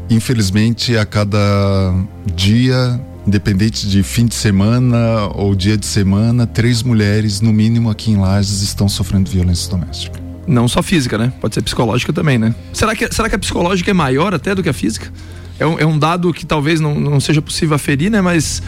infelizmente, 0.10 0.98
a 0.98 1.06
cada 1.06 1.94
dia, 2.34 3.00
independente 3.28 3.88
de 3.88 4.02
fim 4.02 4.26
de 4.26 4.36
semana 4.36 5.28
ou 5.36 5.54
dia 5.54 5.78
de 5.78 5.86
semana, 5.86 6.48
três 6.48 6.82
mulheres, 6.82 7.42
no 7.42 7.54
mínimo 7.54 7.90
aqui 7.90 8.12
em 8.12 8.18
Lages, 8.18 8.62
estão 8.62 8.90
sofrendo 8.90 9.30
violência 9.30 9.70
doméstica. 9.70 10.31
Não 10.48 10.68
só 10.68 10.82
física, 10.82 11.18
né? 11.18 11.32
Pode 11.40 11.54
ser 11.54 11.62
psicológica 11.62 12.12
também, 12.12 12.38
né? 12.38 12.56
Será 12.74 12.96
que, 12.96 13.14
será 13.14 13.30
que 13.30 13.36
a 13.36 13.40
psicológica 13.40 13.92
é 13.92 13.94
maior 13.94 14.34
até 14.34 14.56
do 14.56 14.64
que 14.64 14.70
a 14.70 14.74
física? 14.74 15.12
É 15.60 15.66
um, 15.66 15.80
é 15.80 15.86
um 15.86 15.98
dado 15.98 16.34
que 16.34 16.46
talvez 16.46 16.80
não, 16.80 17.00
não 17.00 17.20
seja 17.20 17.42
possível 17.42 17.76
aferir, 17.76 18.10
né? 18.10 18.22
Mas 18.22 18.62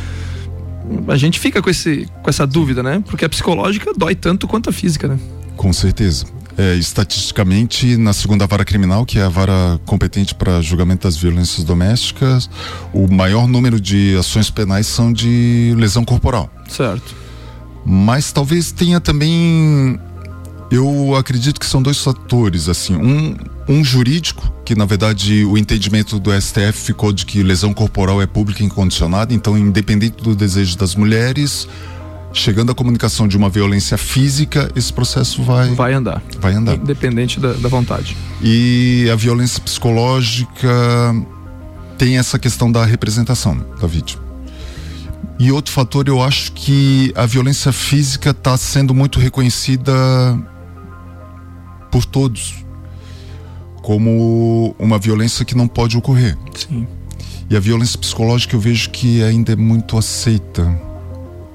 a 1.08 1.18
gente 1.18 1.40
fica 1.40 1.62
com, 1.62 1.70
esse, 1.70 2.08
com 2.22 2.30
essa 2.30 2.46
dúvida, 2.46 2.84
né? 2.84 3.04
Porque 3.08 3.26
a 3.26 3.30
psicológica 3.30 3.92
dói 3.96 4.16
tanto 4.16 4.48
quanto 4.48 4.70
a 4.70 4.74
física, 4.74 5.08
né? 5.08 5.18
Com 5.56 5.74
certeza. 5.74 6.26
É, 6.56 6.76
estatisticamente, 6.76 7.98
na 7.98 8.14
segunda 8.14 8.46
vara 8.46 8.64
criminal, 8.64 9.06
que 9.06 9.18
é 9.18 9.24
a 9.24 9.30
vara 9.30 9.80
competente 9.86 10.36
para 10.36 10.62
julgamento 10.62 11.08
das 11.08 11.18
violências 11.18 11.64
domésticas, 11.64 12.48
o 12.94 13.12
maior 13.12 13.48
número 13.48 13.82
de 13.82 14.16
ações 14.16 14.52
penais 14.52 14.86
são 14.86 15.12
de 15.12 15.74
lesão 15.76 16.06
corporal. 16.06 16.52
Certo. 16.68 17.16
Mas 17.86 18.32
talvez 18.32 18.72
tenha 18.72 19.00
também. 19.00 20.00
Eu 20.74 21.16
acredito 21.16 21.60
que 21.60 21.68
são 21.68 21.84
dois 21.84 22.00
fatores, 22.00 22.68
assim. 22.68 22.96
Um, 22.96 23.36
um 23.70 23.84
jurídico, 23.84 24.52
que 24.66 24.74
na 24.74 24.86
verdade 24.86 25.46
o 25.46 25.56
entendimento 25.56 26.18
do 26.18 26.32
STF 26.34 26.74
ficou 26.74 27.14
de 27.14 27.28
que 27.28 27.44
lesão 27.44 27.72
corporal 27.72 28.20
é 28.20 28.26
pública 28.26 28.64
e 28.64 28.66
incondicionada, 28.66 29.36
então, 29.36 29.56
independente 29.56 30.24
do 30.24 30.36
desejo 30.36 30.76
das 30.76 30.96
mulheres, 30.96 31.68
chegando 32.34 32.72
à 32.72 32.76
comunicação 32.76 33.28
de 33.28 33.38
uma 33.38 33.50
violência 33.50 34.00
física, 34.00 34.72
esse 34.76 34.92
processo 34.92 35.44
vai 35.44 35.70
vai 35.76 35.94
andar. 35.94 36.24
Vai 36.40 36.56
andar. 36.56 36.74
Independente 36.74 37.40
da, 37.40 37.54
da 37.54 37.70
vontade. 37.70 38.18
E 38.42 39.08
a 39.14 39.16
violência 39.16 39.62
psicológica 39.62 40.74
tem 42.00 42.18
essa 42.18 42.40
questão 42.40 42.72
da 42.72 42.84
representação 42.84 43.64
da 43.80 43.86
vítima. 43.86 44.24
E 45.38 45.52
outro 45.52 45.72
fator, 45.72 46.08
eu 46.08 46.24
acho 46.24 46.52
que 46.54 47.14
a 47.16 47.28
violência 47.28 47.72
física 47.72 48.32
está 48.32 48.58
sendo 48.58 48.94
muito 48.94 49.20
reconhecida 49.20 49.94
por 51.94 52.06
todos 52.06 52.56
como 53.84 54.76
uma 54.80 54.98
violência 54.98 55.46
que 55.46 55.56
não 55.56 55.68
pode 55.68 55.96
ocorrer. 55.96 56.36
Sim. 56.56 56.88
E 57.48 57.56
a 57.56 57.60
violência 57.60 58.00
psicológica 58.00 58.56
eu 58.56 58.60
vejo 58.60 58.90
que 58.90 59.22
ainda 59.22 59.54
é 59.54 59.56
muito 59.56 59.96
aceita 59.96 60.64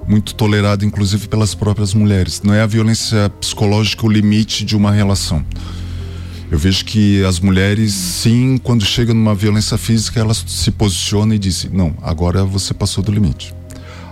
muito 0.06 0.34
tolerado, 0.34 0.84
inclusive 0.84 1.26
pelas 1.26 1.54
próprias 1.54 1.92
mulheres. 1.92 2.40
Não 2.42 2.54
é 2.54 2.62
a 2.62 2.66
violência 2.66 3.28
psicológica 3.40 4.06
o 4.06 4.08
limite 4.08 4.64
de 4.64 4.76
uma 4.76 4.92
relação. 4.92 5.44
Eu 6.50 6.58
vejo 6.58 6.84
que 6.84 7.22
as 7.24 7.40
mulheres, 7.40 7.92
sim, 7.92 8.58
quando 8.62 8.84
chegam 8.84 9.14
numa 9.14 9.34
violência 9.34 9.76
física, 9.76 10.20
elas 10.20 10.44
se 10.46 10.70
posicionam 10.70 11.34
e 11.34 11.38
dizem: 11.38 11.70
não, 11.72 11.94
agora 12.00 12.44
você 12.44 12.72
passou 12.72 13.02
do 13.02 13.10
limite. 13.10 13.52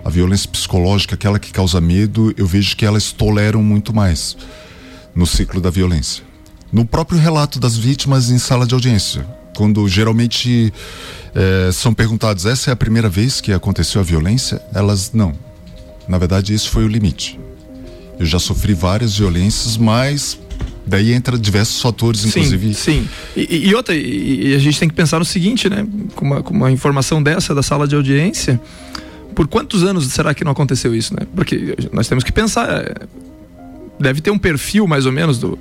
A 0.04 0.10
violência 0.10 0.48
psicológica, 0.48 1.14
aquela 1.14 1.38
que 1.38 1.52
causa 1.52 1.80
medo, 1.80 2.34
eu 2.36 2.46
vejo 2.46 2.76
que 2.76 2.84
elas 2.84 3.12
toleram 3.12 3.62
muito 3.62 3.94
mais 3.94 4.36
no 5.16 5.26
ciclo 5.26 5.60
da 5.60 5.70
violência. 5.70 6.22
No 6.70 6.84
próprio 6.84 7.18
relato 7.18 7.58
das 7.58 7.76
vítimas 7.76 8.30
em 8.30 8.38
sala 8.38 8.66
de 8.66 8.74
audiência, 8.74 9.26
quando 9.56 9.88
geralmente 9.88 10.72
é, 11.34 11.72
são 11.72 11.94
perguntados: 11.94 12.44
essa 12.44 12.70
é 12.70 12.72
a 12.72 12.76
primeira 12.76 13.08
vez 13.08 13.40
que 13.40 13.52
aconteceu 13.52 14.00
a 14.00 14.04
violência? 14.04 14.60
Elas 14.74 15.12
não, 15.12 15.32
na 16.06 16.18
verdade, 16.18 16.52
esse 16.52 16.68
foi 16.68 16.84
o 16.84 16.88
limite. 16.88 17.40
Eu 18.18 18.26
já 18.26 18.38
sofri 18.38 18.74
várias 18.74 19.16
violências, 19.16 19.76
mas 19.76 20.38
daí 20.86 21.12
entra 21.12 21.38
diversos 21.38 21.80
fatores, 21.80 22.24
inclusive. 22.24 22.74
Sim, 22.74 23.02
sim. 23.02 23.08
E, 23.36 23.68
e 23.68 23.74
outra, 23.74 23.94
e, 23.94 24.48
e, 24.48 24.54
a 24.54 24.58
gente 24.58 24.78
tem 24.78 24.88
que 24.88 24.94
pensar 24.94 25.18
no 25.18 25.24
seguinte, 25.24 25.68
né? 25.68 25.86
Com 26.14 26.24
uma, 26.24 26.42
com 26.42 26.54
uma 26.54 26.70
informação 26.70 27.22
dessa 27.22 27.54
da 27.54 27.62
sala 27.62 27.86
de 27.86 27.94
audiência, 27.94 28.60
por 29.34 29.46
quantos 29.46 29.82
anos 29.82 30.06
será 30.06 30.32
que 30.32 30.44
não 30.44 30.52
aconteceu 30.52 30.94
isso, 30.94 31.14
né? 31.14 31.26
Porque 31.34 31.76
nós 31.92 32.08
temos 32.08 32.24
que 32.24 32.32
pensar. 32.32 33.08
Deve 33.98 34.20
ter 34.20 34.30
um 34.30 34.38
perfil 34.38 34.86
mais 34.86 35.06
ou 35.06 35.12
menos 35.12 35.38
do, 35.38 35.58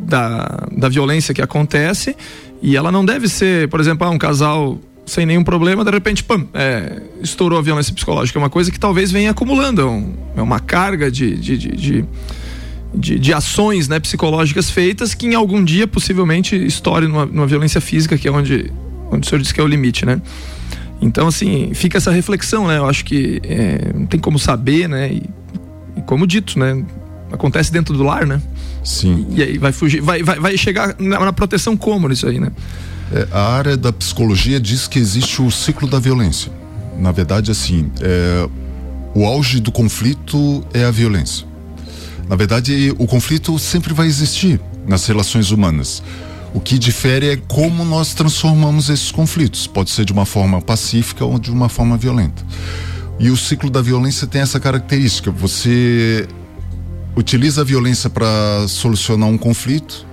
da, 0.00 0.66
da 0.72 0.88
violência 0.88 1.32
que 1.34 1.42
acontece 1.42 2.16
e 2.62 2.76
ela 2.76 2.90
não 2.90 3.04
deve 3.04 3.28
ser, 3.28 3.68
por 3.68 3.80
exemplo, 3.80 4.06
ah, 4.06 4.10
um 4.10 4.18
casal 4.18 4.78
sem 5.06 5.26
nenhum 5.26 5.44
problema, 5.44 5.84
de 5.84 5.90
repente, 5.90 6.24
pam, 6.24 6.46
é, 6.54 7.02
estourou 7.22 7.58
a 7.58 7.62
violência 7.62 7.92
psicológica. 7.92 8.38
É 8.38 8.40
uma 8.40 8.50
coisa 8.50 8.70
que 8.70 8.80
talvez 8.80 9.12
venha 9.12 9.32
acumulando, 9.32 9.82
é, 9.82 9.84
um, 9.84 10.14
é 10.38 10.42
uma 10.42 10.60
carga 10.60 11.10
de, 11.10 11.36
de, 11.36 11.58
de, 11.58 12.04
de, 12.94 13.18
de 13.18 13.34
ações 13.34 13.86
né, 13.86 14.00
psicológicas 14.00 14.70
feitas 14.70 15.12
que 15.14 15.26
em 15.26 15.34
algum 15.34 15.62
dia 15.62 15.86
possivelmente 15.86 16.56
estoure 16.56 17.06
numa, 17.06 17.26
numa 17.26 17.46
violência 17.46 17.80
física, 17.80 18.16
que 18.16 18.26
é 18.26 18.32
onde, 18.32 18.72
onde 19.10 19.26
o 19.26 19.28
senhor 19.28 19.40
disse 19.40 19.52
que 19.52 19.60
é 19.60 19.62
o 19.62 19.66
limite, 19.66 20.06
né? 20.06 20.20
Então, 21.00 21.26
assim, 21.26 21.72
fica 21.74 21.98
essa 21.98 22.10
reflexão, 22.10 22.66
né? 22.66 22.78
Eu 22.78 22.86
acho 22.86 23.04
que 23.04 23.40
é, 23.44 23.92
não 23.94 24.06
tem 24.06 24.18
como 24.18 24.38
saber, 24.38 24.88
né? 24.88 25.12
E, 25.12 25.22
e, 25.98 26.02
como 26.02 26.26
dito, 26.26 26.58
né? 26.58 26.82
Acontece 27.34 27.72
dentro 27.72 27.96
do 27.96 28.02
lar, 28.02 28.26
né? 28.26 28.40
Sim. 28.82 29.26
E, 29.30 29.42
aí 29.42 29.58
vai 29.58 29.72
fugir, 29.72 30.00
vai, 30.00 30.22
vai, 30.22 30.38
vai 30.38 30.56
chegar 30.56 30.94
na, 30.98 31.20
na 31.20 31.32
proteção 31.32 31.76
como 31.76 32.08
nisso 32.08 32.26
aí, 32.26 32.40
né? 32.40 32.50
É, 33.12 33.28
a 33.30 33.54
área 33.54 33.76
da 33.76 33.92
psicologia 33.92 34.58
diz 34.60 34.88
que 34.88 34.98
existe 34.98 35.40
o 35.42 35.50
ciclo 35.50 35.88
da 35.88 35.98
violência. 35.98 36.50
Na 36.98 37.12
verdade, 37.12 37.50
assim, 37.50 37.90
é, 38.00 38.48
o 39.14 39.24
auge 39.26 39.60
do 39.60 39.70
conflito 39.70 40.64
é 40.72 40.84
a 40.84 40.90
violência. 40.90 41.46
Na 42.28 42.36
verdade, 42.36 42.94
o 42.98 43.06
conflito 43.06 43.58
sempre 43.58 43.92
vai 43.92 44.06
existir 44.06 44.60
nas 44.86 45.06
relações 45.06 45.50
humanas. 45.50 46.02
O 46.54 46.60
que 46.60 46.78
difere 46.78 47.30
é 47.30 47.36
como 47.36 47.84
nós 47.84 48.14
transformamos 48.14 48.88
esses 48.88 49.10
conflitos. 49.10 49.66
Pode 49.66 49.90
ser 49.90 50.04
de 50.04 50.12
uma 50.12 50.24
forma 50.24 50.62
pacífica 50.62 51.24
ou 51.24 51.38
de 51.38 51.50
uma 51.50 51.68
forma 51.68 51.96
violenta. 51.96 52.42
E 53.18 53.30
o 53.30 53.36
ciclo 53.36 53.68
da 53.68 53.82
violência 53.82 54.26
tem 54.26 54.40
essa 54.40 54.58
característica. 54.58 55.30
Você 55.30 56.26
utiliza 57.16 57.60
a 57.60 57.64
violência 57.64 58.10
para 58.10 58.66
solucionar 58.68 59.28
um 59.28 59.38
conflito, 59.38 60.06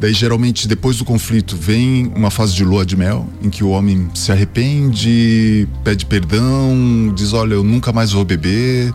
Daí, 0.00 0.14
geralmente, 0.14 0.66
depois 0.66 0.96
do 0.96 1.04
conflito, 1.04 1.54
vem 1.54 2.10
uma 2.16 2.30
fase 2.30 2.54
de 2.54 2.64
lua 2.64 2.86
de 2.86 2.96
mel, 2.96 3.28
em 3.42 3.50
que 3.50 3.62
o 3.62 3.68
homem 3.68 4.08
se 4.14 4.32
arrepende, 4.32 5.68
pede 5.84 6.06
perdão, 6.06 7.12
diz: 7.14 7.34
Olha, 7.34 7.52
eu 7.52 7.62
nunca 7.62 7.92
mais 7.92 8.12
vou 8.12 8.24
beber. 8.24 8.94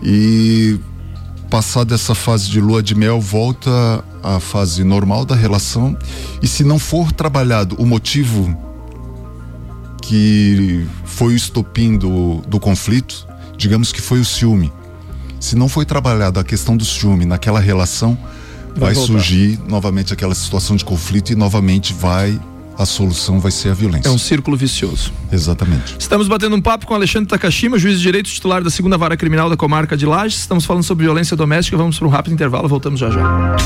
E, 0.00 0.78
passada 1.50 1.96
essa 1.96 2.14
fase 2.14 2.48
de 2.48 2.60
lua 2.60 2.80
de 2.80 2.94
mel, 2.94 3.20
volta 3.20 4.04
à 4.22 4.38
fase 4.38 4.84
normal 4.84 5.24
da 5.24 5.34
relação. 5.34 5.98
E, 6.40 6.46
se 6.46 6.62
não 6.62 6.78
for 6.78 7.10
trabalhado 7.10 7.74
o 7.76 7.84
motivo 7.84 8.56
que 10.00 10.86
foi 11.04 11.32
o 11.32 11.36
estopim 11.36 11.98
do, 11.98 12.40
do 12.42 12.60
conflito, 12.60 13.26
digamos 13.58 13.90
que 13.90 14.00
foi 14.00 14.20
o 14.20 14.24
ciúme. 14.24 14.72
Se 15.40 15.56
não 15.56 15.68
foi 15.68 15.84
trabalhada 15.84 16.40
a 16.40 16.44
questão 16.44 16.76
do 16.76 16.84
ciúme 16.84 17.24
naquela 17.24 17.60
relação, 17.60 18.18
vai, 18.74 18.92
vai 18.92 18.94
surgir 18.94 19.58
novamente 19.68 20.12
aquela 20.12 20.34
situação 20.34 20.76
de 20.76 20.84
conflito 20.84 21.32
e 21.32 21.34
novamente 21.34 21.92
vai 21.92 22.38
a 22.78 22.84
solução 22.84 23.40
vai 23.40 23.50
ser 23.50 23.70
a 23.70 23.74
violência. 23.74 24.08
É 24.08 24.12
um 24.12 24.18
círculo 24.18 24.56
vicioso. 24.56 25.12
Exatamente. 25.32 25.96
Estamos 25.98 26.28
batendo 26.28 26.54
um 26.54 26.60
papo 26.60 26.86
com 26.86 26.94
Alexandre 26.94 27.28
Takashima, 27.28 27.78
juiz 27.78 27.96
de 27.96 28.02
direito 28.02 28.28
titular 28.28 28.62
da 28.62 28.70
segunda 28.70 28.98
vara 28.98 29.16
criminal 29.16 29.48
da 29.48 29.56
comarca 29.56 29.96
de 29.96 30.04
Lages. 30.04 30.40
Estamos 30.40 30.64
falando 30.64 30.82
sobre 30.82 31.04
violência 31.04 31.36
doméstica. 31.36 31.76
Vamos 31.76 31.98
para 31.98 32.06
um 32.06 32.10
rápido 32.10 32.34
intervalo, 32.34 32.68
voltamos 32.68 33.00
já 33.00 33.10
já. 33.10 33.56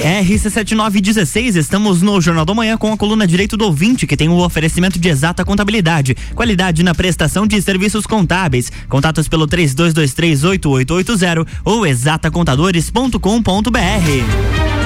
RC7916, 0.00 1.56
estamos 1.56 2.02
no 2.02 2.20
Jornal 2.20 2.44
da 2.44 2.54
Manhã 2.54 2.76
com 2.76 2.92
a 2.92 2.96
coluna 2.96 3.26
Direito 3.26 3.56
do 3.56 3.64
Ouvinte, 3.64 4.06
que 4.06 4.16
tem 4.16 4.28
o 4.28 4.32
um 4.32 4.40
oferecimento 4.40 4.96
de 4.98 5.08
exata 5.08 5.44
contabilidade, 5.44 6.16
qualidade 6.34 6.82
na 6.82 6.94
prestação 6.94 7.46
de 7.46 7.60
serviços 7.60 8.06
contábeis. 8.06 8.72
Contatos 8.88 9.28
pelo 9.28 9.46
32238880 9.48 11.46
ou 11.64 11.86
exatacontadores.com.br. 11.86 14.77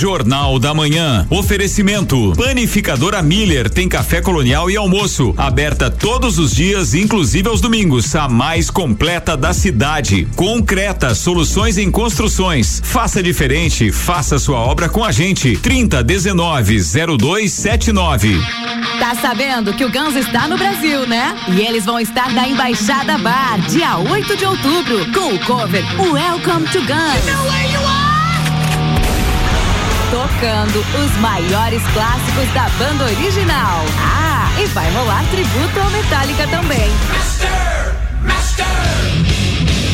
Jornal 0.00 0.58
da 0.58 0.72
Manhã. 0.72 1.26
Oferecimento. 1.28 2.32
Panificadora 2.34 3.20
Miller 3.20 3.68
tem 3.68 3.86
café 3.86 4.22
colonial 4.22 4.70
e 4.70 4.74
almoço. 4.74 5.34
Aberta 5.36 5.90
todos 5.90 6.38
os 6.38 6.54
dias, 6.54 6.94
inclusive 6.94 7.46
aos 7.46 7.60
domingos. 7.60 8.16
A 8.16 8.26
mais 8.26 8.70
completa 8.70 9.36
da 9.36 9.52
cidade. 9.52 10.26
Concreta, 10.34 11.14
soluções 11.14 11.76
em 11.76 11.90
construções. 11.90 12.80
Faça 12.82 13.22
diferente, 13.22 13.92
faça 13.92 14.38
sua 14.38 14.58
obra 14.60 14.88
com 14.88 15.04
a 15.04 15.12
gente. 15.12 15.54
30 15.58 16.02
19 16.02 16.80
0279. 17.18 18.40
Tá 18.98 19.14
sabendo 19.16 19.74
que 19.74 19.84
o 19.84 19.92
Guns 19.92 20.16
está 20.16 20.48
no 20.48 20.56
Brasil, 20.56 21.06
né? 21.06 21.36
E 21.48 21.60
eles 21.60 21.84
vão 21.84 22.00
estar 22.00 22.32
na 22.32 22.48
Embaixada 22.48 23.18
Bar, 23.18 23.60
dia 23.68 23.98
8 23.98 24.34
de 24.34 24.46
outubro, 24.46 25.12
com 25.12 25.34
o 25.34 25.38
cover 25.40 25.84
Welcome 26.10 26.66
to 26.68 26.78
Guns. 26.78 27.70
You 27.70 27.80
know 27.80 28.09
tocando 30.10 30.84
os 31.02 31.16
maiores 31.18 31.82
clássicos 31.92 32.52
da 32.52 32.68
banda 32.70 33.04
original. 33.04 33.84
Ah, 33.98 34.50
e 34.60 34.66
vai 34.66 34.90
rolar 34.92 35.24
tributo 35.30 35.78
ao 35.80 35.88
Metallica 35.90 36.48
também. 36.48 36.90
Master, 37.08 37.94
Master. 38.22 38.66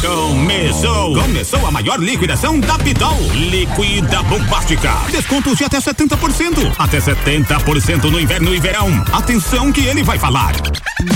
Começou! 0.00 1.14
Começou 1.14 1.66
a 1.66 1.70
maior 1.70 1.98
liquidação 2.00 2.58
da 2.60 2.78
Pitol. 2.78 3.18
Liquida 3.32 4.22
bombástica. 4.22 4.90
Descontos 5.10 5.56
de 5.56 5.64
até 5.64 5.78
70%. 5.78 6.72
Até 6.78 6.98
70% 6.98 8.04
no 8.04 8.20
inverno 8.20 8.54
e 8.54 8.60
verão. 8.60 9.04
Atenção 9.12 9.72
que 9.72 9.80
ele 9.82 10.02
vai 10.02 10.18
falar. 10.18 10.52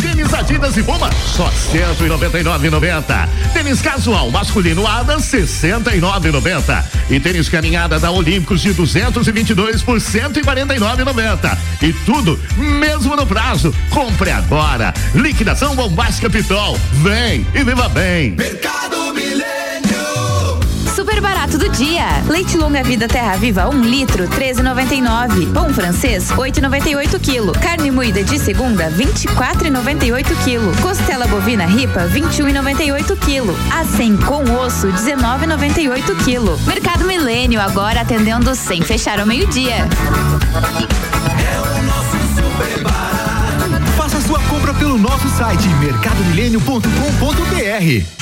Tênis 0.01 0.33
Adidas 0.33 0.77
e 0.77 0.83
Puma, 0.83 1.11
só 1.35 1.51
199,90. 1.73 3.29
Tênis 3.53 3.81
casual 3.81 4.31
masculino 4.31 4.87
Ada, 4.87 5.17
69,90. 5.17 6.85
E 7.11 7.19
tênis 7.19 7.49
caminhada 7.49 7.99
da 7.99 8.11
Olímpicos 8.11 8.61
de 8.61 8.73
222 8.73 9.83
por 9.83 9.99
149,90. 9.99 11.59
E 11.83 11.93
tudo 11.93 12.39
mesmo 12.57 13.17
no 13.17 13.27
prazo. 13.27 13.75
Compre 13.91 14.31
agora. 14.31 14.95
Liquidação 15.15 15.75
bombástica 15.75 16.31
Pitol. 16.31 16.79
Vem 17.03 17.45
e 17.53 17.65
viva 17.65 17.89
bem. 17.89 18.37
Mercado 18.53 19.15
Milênio. 19.15 20.61
Super 20.95 21.23
barato 21.23 21.57
do 21.57 21.71
dia. 21.71 22.05
Leite 22.29 22.59
longa 22.59 22.83
vida 22.83 23.09
Terra 23.09 23.35
Viva 23.37 23.67
1 23.67 23.75
um 23.75 23.81
litro 23.81 24.29
13,99. 24.29 25.51
Pão 25.55 25.73
francês 25.73 26.29
8,98 26.29 27.19
quilo. 27.19 27.55
Carne 27.55 27.91
moída 27.91 28.23
de 28.23 28.39
segunda 28.39 28.91
24,98 28.91 30.45
quilo. 30.45 30.71
Costela 30.83 31.27
bovina 31.29 31.65
ripa 31.65 32.01
21,98 32.01 33.19
quilo. 33.21 33.57
A 33.73 33.87
100 33.87 34.19
com 34.19 34.43
osso 34.59 34.89
19,98 34.89 36.23
quilo. 36.23 36.61
Mercado 36.67 37.07
Milênio 37.07 37.59
agora 37.59 38.03
atendendo 38.03 38.55
sem 38.55 38.83
fechar 38.83 39.19
ao 39.19 39.25
meio 39.25 39.47
dia. 39.47 39.77
É 39.77 39.81
o 41.59 41.83
nosso 41.85 42.19
super 42.37 42.83
barato. 42.83 43.93
Faça 43.97 44.21
sua 44.21 44.41
compra 44.41 44.75
pelo 44.75 44.99
nosso 44.99 45.27
site 45.31 45.67
mercadomilênio.com.br. 45.81 48.22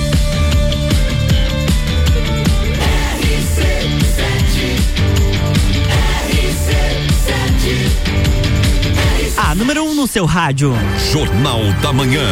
No 10.01 10.07
seu 10.07 10.25
rádio. 10.25 10.73
Jornal 11.11 11.59
da 11.79 11.93
Manhã. 11.93 12.25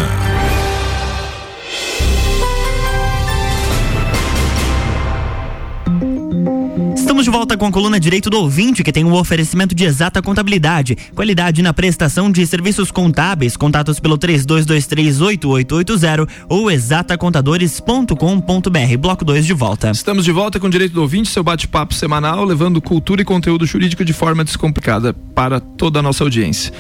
Estamos 6.96 7.26
de 7.26 7.30
volta 7.30 7.56
com 7.56 7.68
a 7.68 7.72
coluna 7.72 8.00
Direito 8.00 8.28
do 8.28 8.40
Ouvinte, 8.40 8.84
que 8.84 8.92
tem 8.92 9.04
o 9.04 9.10
um 9.10 9.14
oferecimento 9.14 9.76
de 9.76 9.84
exata 9.84 10.20
contabilidade, 10.20 10.98
qualidade 11.14 11.62
na 11.62 11.72
prestação 11.72 12.32
de 12.32 12.44
serviços 12.48 12.90
contábeis. 12.90 13.56
Contatos 13.56 14.00
pelo 14.00 14.18
32238880 14.18 16.28
ou 16.50 16.72
exatacontadores.com.br. 16.72 18.98
Bloco 18.98 19.24
2 19.24 19.46
de 19.46 19.54
volta. 19.54 19.92
Estamos 19.92 20.26
de 20.26 20.32
volta 20.32 20.60
com 20.60 20.66
o 20.66 20.72
Direito 20.72 20.94
do 20.94 21.02
Ouvinte, 21.02 21.30
seu 21.30 21.44
bate-papo 21.44 21.94
semanal, 21.94 22.44
levando 22.44 22.82
cultura 22.82 23.22
e 23.22 23.26
conteúdo 23.26 23.68
jurídico 23.68 24.04
de 24.04 24.14
forma 24.14 24.44
descomplicada 24.44 25.14
para 25.14 25.60
toda 25.60 26.00
a 26.00 26.02
nossa 26.02 26.24
audiência. 26.24 26.74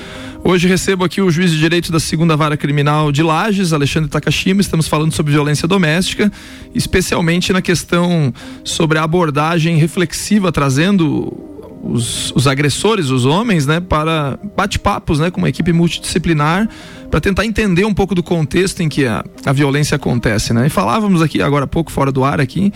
Hoje 0.43 0.67
recebo 0.67 1.03
aqui 1.03 1.21
o 1.21 1.29
juiz 1.29 1.51
de 1.51 1.59
direito 1.59 1.91
da 1.91 1.99
segunda 1.99 2.35
vara 2.35 2.55
criminal 2.55 3.11
de 3.11 3.21
Lages, 3.21 3.73
Alexandre 3.73 4.09
Takashima. 4.09 4.61
Estamos 4.61 4.87
falando 4.87 5.13
sobre 5.13 5.33
violência 5.33 5.67
doméstica, 5.67 6.31
especialmente 6.73 7.51
na 7.51 7.61
questão 7.61 8.33
sobre 8.63 8.97
a 8.97 9.03
abordagem 9.03 9.77
reflexiva, 9.77 10.51
trazendo 10.51 11.31
os, 11.83 12.31
os 12.31 12.47
agressores, 12.47 13.09
os 13.09 13.25
homens, 13.25 13.67
né, 13.67 13.79
para 13.79 14.39
bate-papos, 14.55 15.19
né, 15.19 15.29
com 15.29 15.39
uma 15.39 15.49
equipe 15.49 15.73
multidisciplinar, 15.73 16.69
para 17.11 17.19
tentar 17.19 17.45
entender 17.45 17.85
um 17.85 17.93
pouco 17.93 18.15
do 18.15 18.23
contexto 18.23 18.81
em 18.81 18.87
que 18.87 19.05
a, 19.05 19.23
a 19.45 19.51
violência 19.51 19.95
acontece, 19.95 20.53
né? 20.53 20.67
E 20.67 20.69
falávamos 20.69 21.21
aqui 21.21 21.41
agora 21.41 21.65
há 21.65 21.67
pouco 21.67 21.91
fora 21.91 22.11
do 22.11 22.23
ar 22.23 22.39
aqui 22.39 22.71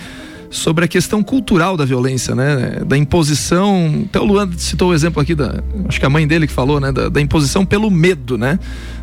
sobre 0.54 0.86
a 0.86 0.88
questão 0.88 1.24
cultural 1.24 1.76
da 1.76 1.84
violência, 1.84 2.36
né? 2.36 2.82
Da 2.86 2.96
imposição. 2.96 4.04
Até 4.06 4.20
o 4.20 4.24
Luan 4.24 4.50
citou 4.56 4.92
o 4.92 4.94
exemplo 4.94 5.22
aqui 5.22 5.34
da. 5.34 5.64
Acho 5.88 6.00
que 6.00 6.06
a 6.06 6.10
mãe 6.10 6.28
dele 6.28 6.46
que 6.46 6.54
falou, 6.54 6.80
né? 6.80 6.92
Da, 6.92 7.10
da, 7.10 7.20
imposição 7.20 7.66
pelo 7.66 7.90
medo, 7.90 8.38
né? 8.38 8.60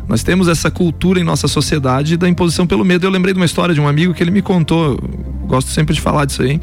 Nós 0.07 0.23
temos 0.23 0.47
essa 0.47 0.71
cultura 0.71 1.19
em 1.19 1.23
nossa 1.23 1.47
sociedade 1.47 2.15
da 2.15 2.27
imposição 2.27 2.65
pelo 2.65 2.85
medo. 2.85 3.05
Eu 3.05 3.11
lembrei 3.11 3.33
de 3.33 3.39
uma 3.39 3.45
história 3.45 3.75
de 3.75 3.81
um 3.81 3.87
amigo 3.87 4.13
que 4.13 4.23
ele 4.23 4.31
me 4.31 4.41
contou, 4.41 4.97
gosto 5.45 5.69
sempre 5.69 5.93
de 5.93 5.99
falar 5.99 6.25
disso 6.25 6.41
aí, 6.41 6.59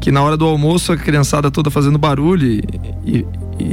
que 0.00 0.10
na 0.10 0.20
hora 0.22 0.36
do 0.36 0.44
almoço 0.44 0.92
a 0.92 0.96
criançada 0.96 1.50
toda 1.50 1.70
fazendo 1.70 1.96
barulho 1.96 2.46
e, 2.46 2.64
e, 3.06 3.26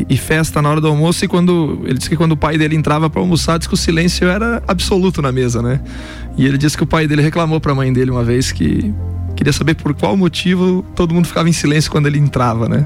e 0.08 0.18
festa 0.18 0.62
na 0.62 0.70
hora 0.70 0.80
do 0.80 0.88
almoço 0.88 1.26
e 1.26 1.28
quando 1.28 1.82
ele 1.84 1.96
disse 1.96 2.10
que 2.10 2.16
quando 2.16 2.34
o 2.34 2.38
pai 2.38 2.60
dele 2.60 2.76
entrava 2.76 3.10
para 3.10 3.20
almoçar, 3.20 3.58
disse 3.58 3.68
que 3.68 3.74
o 3.74 3.78
silêncio 3.78 4.28
era 4.28 4.62
absoluto 4.68 5.20
na 5.20 5.32
mesa, 5.32 5.64
né? 5.64 5.82
E 6.38 6.46
ele 6.46 6.60
disse 6.60 6.78
que 6.78 6.84
o 6.84 6.88
pai 6.88 7.08
dele 7.08 7.24
reclamou 7.24 7.60
para 7.60 7.72
a 7.72 7.76
mãe 7.76 7.92
dele 7.92 8.12
uma 8.12 8.24
vez 8.24 8.52
que 8.52 8.94
Queria 9.38 9.54
saber 9.54 9.76
por 9.76 9.94
qual 9.94 10.18
motivo 10.18 10.84
todo 10.96 11.14
mundo 11.14 11.28
ficava 11.28 11.48
em 11.48 11.54
silêncio 11.54 11.90
quando 11.90 12.08
ele 12.08 12.18
entrava, 12.18 12.68
né? 12.68 12.86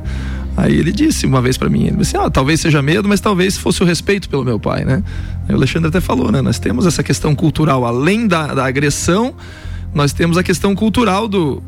Aí 0.58 0.76
ele 0.78 0.92
disse 0.92 1.26
uma 1.26 1.42
vez 1.42 1.58
pra 1.58 1.70
mim, 1.70 1.86
ele 1.88 1.96
disse, 1.98 2.16
ah, 2.18 2.30
talvez 2.30 2.60
seja 2.60 2.82
medo, 2.82 3.08
mas 3.08 3.20
talvez 3.22 3.58
fosse 3.58 3.82
o 3.82 3.86
respeito 3.86 4.30
pelo 4.30 4.44
meu 4.44 4.60
pai, 4.60 4.84
né? 4.84 5.02
Aí 5.48 5.56
o 5.56 5.58
Alexandre 5.58 5.88
até 5.88 6.02
falou, 6.02 6.30
né? 6.32 6.42
Nós 6.42 6.60
temos 6.60 6.86
essa 6.86 7.02
questão 7.02 7.34
cultural, 7.34 7.86
além 7.86 8.28
da, 8.28 8.54
da 8.54 8.66
agressão, 8.66 9.34
nós 9.96 10.12
temos 10.14 10.38
a 10.38 10.44
questão 10.44 10.76
cultural 10.76 11.28
do. 11.28 11.64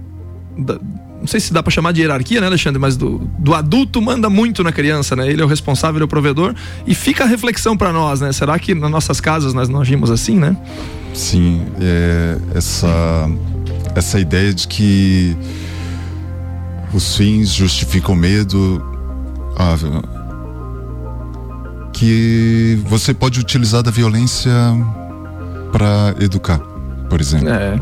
da- 0.57 0.77
não 1.19 1.27
sei 1.27 1.39
se 1.39 1.53
dá 1.53 1.63
pra 1.63 1.71
chamar 1.71 1.93
de 1.93 2.01
hierarquia, 2.01 2.41
né, 2.41 2.47
Alexandre? 2.47 2.77
Mas 2.77 2.97
do, 2.97 3.19
do 3.39 3.53
adulto 3.55 4.01
manda 4.01 4.29
muito 4.29 4.61
na 4.61 4.73
criança, 4.73 5.15
né? 5.15 5.29
Ele 5.31 5.41
é 5.41 5.45
o 5.45 5.47
responsável, 5.47 5.95
ele 5.95 6.03
é 6.03 6.05
o 6.05 6.07
provedor. 6.09 6.53
E 6.85 6.93
fica 6.93 7.23
a 7.23 7.27
reflexão 7.27 7.77
pra 7.77 7.93
nós, 7.93 8.19
né? 8.19 8.33
Será 8.33 8.59
que 8.59 8.75
nas 8.75 8.91
nossas 8.91 9.21
casas 9.21 9.53
nós 9.53 9.69
não 9.69 9.79
agimos 9.79 10.11
assim, 10.11 10.35
né? 10.37 10.57
Sim, 11.13 11.61
é, 11.79 12.37
essa, 12.53 13.29
essa 13.95 14.19
ideia 14.19 14.53
de 14.53 14.67
que 14.67 15.37
os 16.93 17.15
fins 17.15 17.49
justificam 17.49 18.13
o 18.13 18.17
medo, 18.17 18.83
ah, 19.57 19.75
que 21.91 22.79
você 22.85 23.13
pode 23.13 23.39
utilizar 23.39 23.81
da 23.83 23.91
violência 23.91 24.51
para 25.71 26.15
educar, 26.19 26.59
por 27.09 27.19
exemplo. 27.19 27.49
É. 27.49 27.79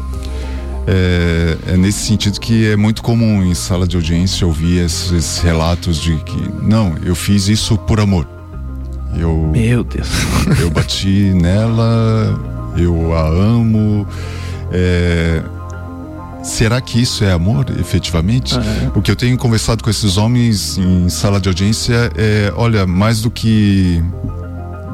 É, 0.87 1.57
é 1.73 1.77
nesse 1.77 2.07
sentido 2.07 2.39
que 2.39 2.67
é 2.67 2.75
muito 2.75 3.03
comum 3.03 3.43
em 3.43 3.53
sala 3.53 3.87
de 3.87 3.95
audiência 3.95 4.47
ouvir 4.47 4.83
esses 4.83 5.37
relatos 5.39 6.01
de 6.01 6.15
que 6.17 6.51
não, 6.61 6.95
eu 7.03 7.13
fiz 7.13 7.47
isso 7.47 7.77
por 7.77 7.99
amor. 7.99 8.27
Eu, 9.15 9.49
Meu 9.51 9.83
Deus. 9.83 10.07
eu 10.59 10.69
bati 10.69 11.33
nela, 11.35 12.39
eu 12.77 13.15
a 13.15 13.27
amo. 13.27 14.07
É, 14.71 15.43
será 16.41 16.81
que 16.81 17.01
isso 17.01 17.23
é 17.23 17.31
amor, 17.31 17.65
efetivamente? 17.79 18.55
É. 18.55 18.91
O 18.95 19.01
que 19.01 19.11
eu 19.11 19.15
tenho 19.15 19.37
conversado 19.37 19.83
com 19.83 19.89
esses 19.89 20.17
homens 20.17 20.77
em 20.77 21.09
sala 21.09 21.39
de 21.39 21.47
audiência 21.49 22.11
é: 22.15 22.51
olha, 22.55 22.85
mais 22.85 23.21
do 23.21 23.31
que 23.31 24.01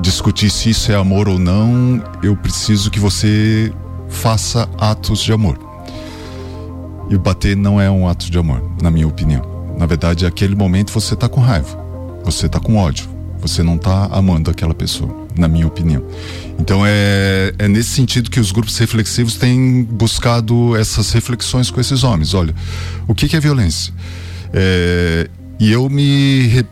discutir 0.02 0.50
se 0.50 0.70
isso 0.70 0.92
é 0.92 0.96
amor 0.96 1.28
ou 1.28 1.40
não, 1.40 2.02
eu 2.22 2.36
preciso 2.36 2.92
que 2.92 3.00
você 3.00 3.74
faça 4.10 4.70
atos 4.78 5.20
de 5.20 5.32
amor. 5.32 5.58
E 7.10 7.18
bater 7.18 7.56
não 7.56 7.80
é 7.80 7.90
um 7.90 8.08
ato 8.08 8.30
de 8.30 8.38
amor, 8.38 8.62
na 8.82 8.92
minha 8.92 9.08
opinião. 9.08 9.42
Na 9.78 9.86
verdade, 9.86 10.26
aquele 10.26 10.56
momento 10.56 10.92
você 10.92 11.16
tá 11.16 11.30
com 11.30 11.40
raiva, 11.40 11.78
você 12.24 12.50
tá 12.50 12.60
com 12.60 12.76
ódio, 12.76 13.10
você 13.40 13.64
não 13.64 13.78
tá 13.78 14.10
amando 14.12 14.50
aquela 14.50 14.74
pessoa, 14.74 15.28
na 15.38 15.48
minha 15.48 15.68
opinião. 15.68 16.04
Então 16.60 16.82
é, 16.86 17.54
é 17.58 17.68
nesse 17.68 17.90
sentido 17.90 18.30
que 18.30 18.40
os 18.40 18.52
grupos 18.52 18.78
reflexivos 18.78 19.36
têm 19.36 19.84
buscado 19.84 20.76
essas 20.76 21.12
reflexões 21.12 21.70
com 21.70 21.80
esses 21.80 22.04
homens. 22.04 22.34
Olha, 22.34 22.54
o 23.08 23.16
que, 23.16 23.28
que 23.28 23.36
é 23.36 23.40
violência? 23.40 23.94
É, 24.54 25.30
e 25.60 25.72
eu 25.72 25.90
me, 25.90 26.66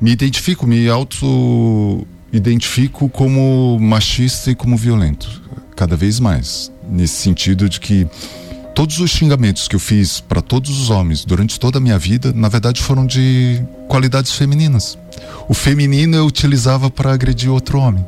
me 0.00 0.10
identifico, 0.10 0.66
me 0.66 0.88
auto-identifico 0.88 3.08
como 3.08 3.78
machista 3.80 4.50
e 4.50 4.54
como 4.54 4.76
violento, 4.76 5.42
cada 5.76 5.96
vez 5.96 6.20
mais. 6.20 6.70
Nesse 6.88 7.14
sentido 7.14 7.68
de 7.68 7.80
que 7.80 8.06
todos 8.74 8.98
os 8.98 9.10
xingamentos 9.10 9.68
que 9.68 9.76
eu 9.76 9.80
fiz 9.80 10.20
para 10.20 10.42
todos 10.42 10.80
os 10.80 10.90
homens 10.90 11.24
durante 11.24 11.60
toda 11.60 11.78
a 11.78 11.80
minha 11.80 11.98
vida, 11.98 12.32
na 12.32 12.48
verdade, 12.48 12.82
foram 12.82 13.06
de 13.06 13.62
qualidades 13.88 14.32
femininas. 14.32 14.98
O 15.48 15.54
feminino 15.54 16.16
eu 16.16 16.26
utilizava 16.26 16.90
para 16.90 17.12
agredir 17.12 17.50
outro 17.50 17.78
homem. 17.78 18.04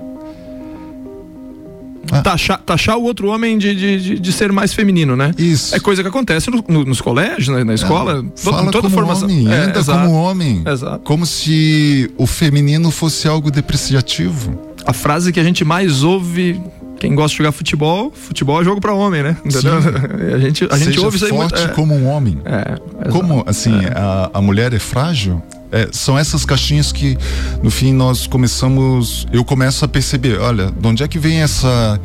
Taxar, 2.22 2.60
taxar 2.64 2.96
o 2.98 3.02
outro 3.02 3.28
homem 3.28 3.56
de, 3.58 3.74
de, 3.74 4.18
de, 4.20 4.32
ser 4.32 4.52
mais 4.52 4.72
feminino, 4.74 5.16
né? 5.16 5.32
Isso. 5.38 5.74
É 5.74 5.80
coisa 5.80 6.02
que 6.02 6.08
acontece 6.08 6.50
no- 6.50 6.62
no- 6.68 6.84
nos 6.84 7.00
colégios, 7.00 7.48
né, 7.48 7.58
na, 7.58 7.64
na 7.64 7.74
escola. 7.74 8.22
to- 8.22 8.30
Fala 8.36 8.70
toda 8.70 8.82
como 8.82 8.94
formação. 8.94 9.24
homem, 9.24 9.48
É, 9.50 9.56
anda 9.64 9.78
exato. 9.80 10.00
como 10.06 10.12
homem. 10.14 10.62
Exato. 10.66 10.98
Como 11.00 11.24
se 11.26 12.10
o 12.18 12.26
feminino 12.26 12.90
fosse 12.90 13.26
algo 13.26 13.50
depreciativo. 13.50 14.74
A 14.86 14.92
frase 14.92 15.32
que 15.32 15.40
a 15.40 15.44
gente 15.44 15.64
mais 15.64 16.02
ouve. 16.02 16.60
Quem 17.00 17.14
gosta 17.14 17.30
de 17.30 17.38
jogar 17.38 17.52
futebol, 17.52 18.12
futebol 18.14 18.60
é 18.60 18.64
jogo 18.64 18.80
pra 18.80 18.94
homem, 18.94 19.22
né? 19.22 19.36
Entendeu? 19.44 19.74
A 20.34 20.38
gente, 20.38 20.64
a 20.70 20.76
gente 20.76 20.84
Seja 20.94 21.00
ouve 21.02 21.16
isso 21.16 21.24
aí 21.26 21.30
forte 21.32 21.54
muito. 21.56 21.70
é. 21.70 21.74
como 21.74 21.94
um 21.94 22.06
homem. 22.06 22.38
É, 22.44 23.08
Como, 23.10 23.42
assim, 23.46 23.72
a, 23.94 24.30
a 24.32 24.40
mulher 24.40 24.72
é 24.72 24.78
frágil? 24.78 25.42
É, 25.74 25.88
são 25.90 26.16
essas 26.16 26.44
caixinhas 26.44 26.92
que, 26.92 27.18
no 27.60 27.68
fim, 27.68 27.92
nós 27.92 28.28
começamos. 28.28 29.26
Eu 29.32 29.44
começo 29.44 29.84
a 29.84 29.88
perceber: 29.88 30.38
olha, 30.38 30.70
de 30.70 30.86
onde 30.86 31.02
é 31.02 31.08
que 31.08 31.18
vem 31.18 31.42
essa 31.42 32.00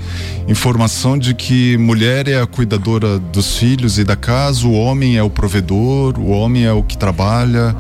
informação 0.48 1.16
de 1.16 1.36
que 1.36 1.78
mulher 1.78 2.28
é 2.28 2.42
a 2.42 2.48
cuidadora 2.48 3.20
dos 3.20 3.58
filhos 3.58 4.00
e 4.00 4.04
da 4.04 4.16
casa, 4.16 4.66
o 4.66 4.74
homem 4.74 5.18
é 5.18 5.22
o 5.22 5.30
provedor, 5.30 6.18
o 6.18 6.30
homem 6.30 6.66
é 6.66 6.74
o 6.74 6.82
que 6.82 6.98
trabalha, 6.98 7.76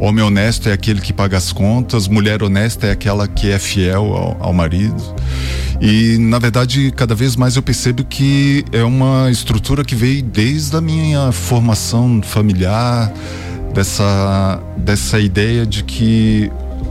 homem 0.00 0.24
honesto 0.24 0.70
é 0.70 0.72
aquele 0.72 1.02
que 1.02 1.12
paga 1.12 1.36
as 1.36 1.52
contas, 1.52 2.08
mulher 2.08 2.42
honesta 2.42 2.86
é 2.86 2.92
aquela 2.92 3.28
que 3.28 3.50
é 3.50 3.58
fiel 3.58 4.14
ao, 4.14 4.36
ao 4.40 4.52
marido. 4.54 5.14
E, 5.78 6.16
na 6.18 6.38
verdade, 6.38 6.90
cada 6.96 7.14
vez 7.14 7.36
mais 7.36 7.56
eu 7.56 7.62
percebo 7.62 8.02
que 8.02 8.64
é 8.72 8.82
uma 8.82 9.30
estrutura 9.30 9.84
que 9.84 9.94
veio 9.94 10.22
desde 10.22 10.74
a 10.74 10.80
minha 10.80 11.30
formação 11.32 12.22
familiar, 12.22 13.12
dessa, 13.74 14.60
dessa 14.76 15.18
ideia 15.18 15.66
de 15.66 15.82
que 15.82 16.50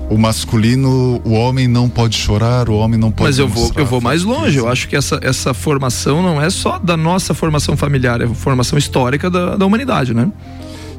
o 0.10 0.18
masculino, 0.18 1.22
o 1.24 1.32
homem 1.32 1.68
não 1.68 1.90
pode 1.90 2.16
chorar, 2.16 2.70
o 2.70 2.76
homem 2.76 3.00
não 3.00 3.10
pode 3.10 3.30
Mas 3.30 3.40
eu 3.40 3.48
vou, 3.48 3.72
eu 3.76 3.86
vou 3.86 4.02
mais 4.02 4.24
longe. 4.24 4.58
Eu 4.58 4.68
acho 4.68 4.88
que 4.88 4.96
essa, 4.96 5.20
essa 5.24 5.54
formação 5.54 6.22
não 6.22 6.42
é 6.42 6.50
só 6.50 6.78
da 6.78 6.96
nossa 6.96 7.34
formação 7.34 7.76
familiar, 7.76 8.22
é 8.22 8.28
formação 8.28 8.78
histórica 8.78 9.30
da, 9.30 9.56
da 9.56 9.66
humanidade, 9.66 10.14
né? 10.14 10.30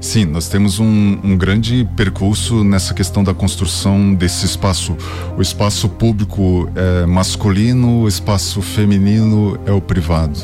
Sim, 0.00 0.26
nós 0.26 0.48
temos 0.48 0.78
um, 0.78 1.18
um 1.22 1.36
grande 1.36 1.88
percurso 1.96 2.62
nessa 2.62 2.92
questão 2.92 3.22
da 3.22 3.32
construção 3.32 4.12
desse 4.12 4.44
espaço. 4.44 4.96
O 5.36 5.40
espaço 5.40 5.88
público 5.88 6.68
é 6.74 7.06
masculino, 7.06 8.02
o 8.02 8.08
espaço 8.08 8.60
feminino 8.60 9.58
é 9.64 9.72
o 9.72 9.80
privado. 9.80 10.38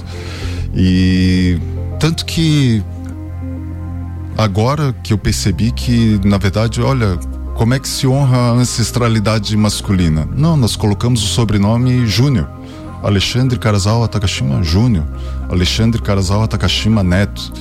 E 0.74 1.58
tanto 1.98 2.24
que 2.24 2.82
agora 4.44 4.94
que 5.02 5.12
eu 5.12 5.18
percebi 5.18 5.70
que, 5.70 6.20
na 6.24 6.38
verdade, 6.38 6.80
olha, 6.80 7.18
como 7.54 7.74
é 7.74 7.78
que 7.78 7.88
se 7.88 8.06
honra 8.06 8.36
a 8.38 8.50
ancestralidade 8.52 9.54
masculina? 9.56 10.26
Não, 10.36 10.56
nós 10.56 10.76
colocamos 10.76 11.22
o 11.22 11.26
sobrenome 11.26 12.06
Júnior. 12.06 12.48
Alexandre 13.02 13.58
Karazawa 13.58 14.08
Takashima 14.08 14.62
Júnior. 14.62 15.04
Alexandre 15.50 16.00
Karazawa 16.00 16.46
Takashima 16.48 17.02
Neto. 17.02 17.52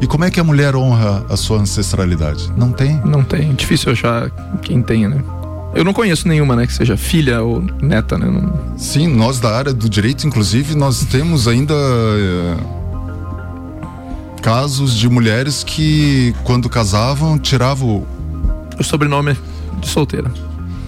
E 0.00 0.06
como 0.06 0.24
é 0.24 0.30
que 0.30 0.38
a 0.40 0.44
mulher 0.44 0.74
honra 0.76 1.24
a 1.30 1.36
sua 1.36 1.58
ancestralidade? 1.58 2.52
Não 2.56 2.72
tem. 2.72 3.00
Não 3.04 3.22
tem. 3.24 3.54
Difícil 3.54 3.92
achar 3.92 4.30
quem 4.62 4.82
tenha, 4.82 5.08
né? 5.08 5.22
Eu 5.74 5.84
não 5.84 5.92
conheço 5.92 6.26
nenhuma, 6.28 6.56
né? 6.56 6.66
Que 6.66 6.72
seja 6.72 6.96
filha 6.96 7.42
ou 7.42 7.62
neta, 7.80 8.16
né? 8.18 8.26
Não- 8.26 8.78
Sim, 8.78 9.08
nós 9.08 9.40
da 9.40 9.54
área 9.56 9.72
do 9.72 9.88
direito, 9.88 10.26
inclusive, 10.26 10.74
nós 10.74 11.04
temos 11.04 11.46
ainda 11.48 11.74
eh, 11.74 12.56
casos 14.50 14.94
de 14.96 15.08
mulheres 15.08 15.64
que, 15.64 16.32
quando 16.44 16.68
casavam, 16.68 17.36
tiravam 17.36 18.06
O 18.78 18.84
sobrenome 18.84 19.36
de 19.80 19.88
solteira. 19.88 20.30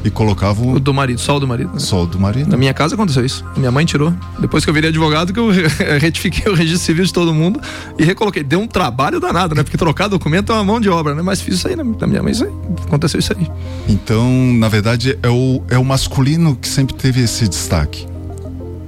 e 0.04 0.10
colocavam 0.10 0.74
O 0.74 0.78
do 0.78 0.94
marido, 0.94 1.20
só 1.20 1.38
o 1.38 1.40
do 1.40 1.48
marido. 1.48 1.72
né? 1.72 1.80
só 1.80 2.04
o 2.04 2.06
do 2.06 2.20
marido. 2.20 2.48
Na 2.48 2.56
minha 2.56 2.72
casa 2.72 2.94
aconteceu 2.94 3.24
isso. 3.26 3.44
Minha 3.56 3.72
mãe 3.72 3.84
tirou. 3.84 4.14
Depois 4.38 4.62
que 4.62 4.70
eu 4.70 4.74
virei 4.74 4.90
advogado, 4.90 5.32
que 5.32 5.40
eu 5.40 5.50
re- 5.50 5.66
retifiquei 5.98 6.52
o 6.52 6.54
registro 6.54 6.86
civil 6.86 7.04
de 7.04 7.12
todo 7.12 7.34
mundo 7.34 7.60
e 7.98 8.04
recoloquei. 8.04 8.44
Deu 8.44 8.60
um 8.60 8.68
trabalho 8.68 9.18
danado, 9.18 9.56
né? 9.56 9.64
Porque 9.64 9.76
trocar 9.76 10.06
documento 10.06 10.52
é 10.52 10.54
uma 10.54 10.62
mão 10.64 10.80
de 10.80 10.88
obra, 10.88 11.12
né? 11.16 11.20
Mas 11.22 11.40
fiz 11.40 11.56
isso 11.56 11.66
aí 11.66 11.74
na 11.74 11.82
na 11.82 12.06
minha 12.06 12.22
mãe, 12.22 12.30
isso 12.30 12.44
aí. 12.44 12.52
Aconteceu 12.86 13.18
isso 13.18 13.34
aí. 13.36 13.50
Então, 13.88 14.30
na 14.54 14.68
verdade, 14.68 15.18
é 15.20 15.28
o, 15.28 15.60
é 15.68 15.76
o 15.76 15.84
masculino 15.84 16.54
que 16.54 16.68
sempre 16.68 16.94
teve 16.94 17.22
esse 17.22 17.48
destaque. 17.48 18.06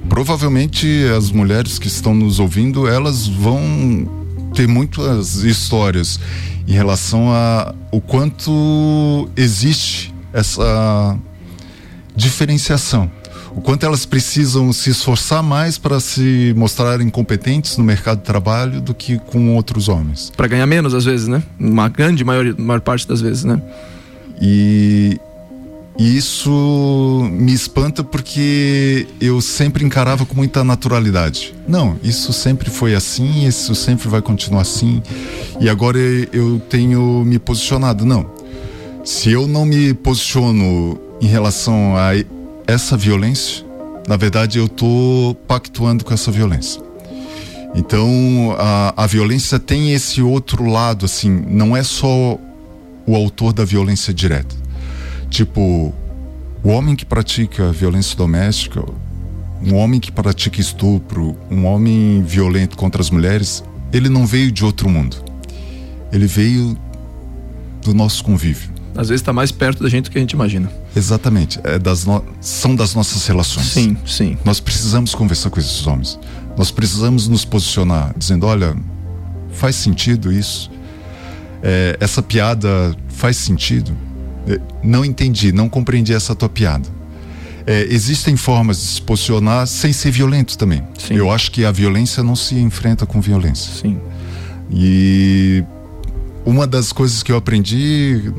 Provavelmente 0.08 0.86
as 1.18 1.32
mulheres 1.32 1.76
que 1.76 1.88
estão 1.88 2.14
nos 2.14 2.38
ouvindo, 2.38 2.86
elas 2.86 3.26
vão 3.26 4.19
ter 4.54 4.66
muitas 4.66 5.36
histórias 5.36 6.18
em 6.66 6.72
relação 6.72 7.32
a 7.32 7.74
o 7.90 8.00
quanto 8.00 9.28
existe 9.36 10.14
essa 10.32 11.18
diferenciação. 12.14 13.10
O 13.52 13.60
quanto 13.60 13.84
elas 13.84 14.06
precisam 14.06 14.72
se 14.72 14.90
esforçar 14.90 15.42
mais 15.42 15.76
para 15.76 15.98
se 15.98 16.54
mostrarem 16.56 17.10
competentes 17.10 17.76
no 17.76 17.82
mercado 17.82 18.18
de 18.18 18.24
trabalho 18.24 18.80
do 18.80 18.94
que 18.94 19.18
com 19.18 19.56
outros 19.56 19.88
homens. 19.88 20.30
Pra 20.36 20.46
ganhar 20.46 20.66
menos, 20.66 20.94
às 20.94 21.04
vezes, 21.04 21.26
né? 21.26 21.42
Uma 21.58 21.88
grande 21.88 22.24
maior, 22.24 22.54
maior 22.56 22.80
parte 22.80 23.08
das 23.08 23.20
vezes, 23.20 23.42
né? 23.42 23.60
E, 24.40 25.18
e 26.00 26.16
isso 26.16 27.28
me 27.30 27.52
espanta 27.52 28.02
porque 28.02 29.06
eu 29.20 29.38
sempre 29.42 29.84
encarava 29.84 30.24
com 30.24 30.34
muita 30.34 30.64
naturalidade. 30.64 31.54
Não, 31.68 31.98
isso 32.02 32.32
sempre 32.32 32.70
foi 32.70 32.94
assim, 32.94 33.46
isso 33.46 33.74
sempre 33.74 34.08
vai 34.08 34.22
continuar 34.22 34.62
assim. 34.62 35.02
E 35.60 35.68
agora 35.68 35.98
eu 36.32 36.58
tenho 36.70 37.22
me 37.22 37.38
posicionado. 37.38 38.06
Não. 38.06 38.30
Se 39.04 39.30
eu 39.30 39.46
não 39.46 39.66
me 39.66 39.92
posiciono 39.92 40.98
em 41.20 41.26
relação 41.26 41.94
a 41.94 42.12
essa 42.66 42.96
violência, 42.96 43.62
na 44.08 44.16
verdade 44.16 44.58
eu 44.58 44.70
tô 44.70 45.36
pactuando 45.46 46.02
com 46.02 46.14
essa 46.14 46.30
violência. 46.30 46.80
Então 47.74 48.56
a, 48.58 48.94
a 48.96 49.06
violência 49.06 49.58
tem 49.58 49.92
esse 49.92 50.22
outro 50.22 50.64
lado, 50.64 51.04
assim, 51.04 51.44
não 51.46 51.76
é 51.76 51.82
só 51.82 52.38
o 53.06 53.14
autor 53.14 53.52
da 53.52 53.66
violência 53.66 54.14
direta. 54.14 54.69
Tipo, 55.30 55.94
o 56.62 56.68
homem 56.68 56.94
que 56.94 57.06
pratica 57.06 57.72
violência 57.72 58.16
doméstica, 58.16 58.84
um 59.64 59.74
homem 59.76 60.00
que 60.00 60.10
pratica 60.10 60.60
estupro, 60.60 61.36
um 61.50 61.64
homem 61.64 62.22
violento 62.22 62.76
contra 62.76 63.00
as 63.00 63.10
mulheres, 63.10 63.62
ele 63.92 64.08
não 64.08 64.26
veio 64.26 64.50
de 64.50 64.64
outro 64.64 64.88
mundo. 64.88 65.16
Ele 66.12 66.26
veio 66.26 66.76
do 67.82 67.94
nosso 67.94 68.24
convívio. 68.24 68.70
Às 68.94 69.08
vezes 69.08 69.22
está 69.22 69.32
mais 69.32 69.52
perto 69.52 69.82
da 69.82 69.88
gente 69.88 70.04
do 70.04 70.10
que 70.10 70.18
a 70.18 70.20
gente 70.20 70.32
imagina. 70.32 70.70
Exatamente. 70.94 71.60
É 71.62 71.78
das 71.78 72.04
no... 72.04 72.24
São 72.40 72.74
das 72.74 72.94
nossas 72.94 73.24
relações. 73.26 73.66
Sim, 73.66 73.96
sim. 74.04 74.36
Nós 74.44 74.58
precisamos 74.58 75.14
conversar 75.14 75.48
com 75.48 75.60
esses 75.60 75.86
homens. 75.86 76.18
Nós 76.56 76.70
precisamos 76.70 77.28
nos 77.28 77.44
posicionar, 77.44 78.12
dizendo: 78.18 78.46
olha, 78.46 78.76
faz 79.52 79.76
sentido 79.76 80.32
isso? 80.32 80.70
É, 81.62 81.96
essa 82.00 82.20
piada 82.20 82.94
faz 83.08 83.36
sentido? 83.36 83.96
É, 84.46 84.60
não 84.82 85.04
entendi, 85.04 85.52
não 85.52 85.68
compreendi 85.68 86.12
essa 86.12 86.34
tua 86.34 86.48
piada. 86.48 86.88
É, 87.66 87.86
existem 87.90 88.36
formas 88.36 88.78
de 88.78 88.84
se 88.84 89.02
posicionar 89.02 89.66
sem 89.66 89.92
ser 89.92 90.10
violento 90.10 90.56
também. 90.56 90.82
Sim. 90.98 91.14
Eu 91.14 91.30
acho 91.30 91.50
que 91.52 91.64
a 91.64 91.70
violência 91.70 92.22
não 92.22 92.34
se 92.34 92.54
enfrenta 92.56 93.04
com 93.06 93.20
violência. 93.20 93.72
Sim. 93.72 93.98
E 94.70 95.62
uma 96.44 96.66
das 96.66 96.90
coisas 96.92 97.22
que 97.22 97.30
eu 97.30 97.36
aprendi 97.36 98.32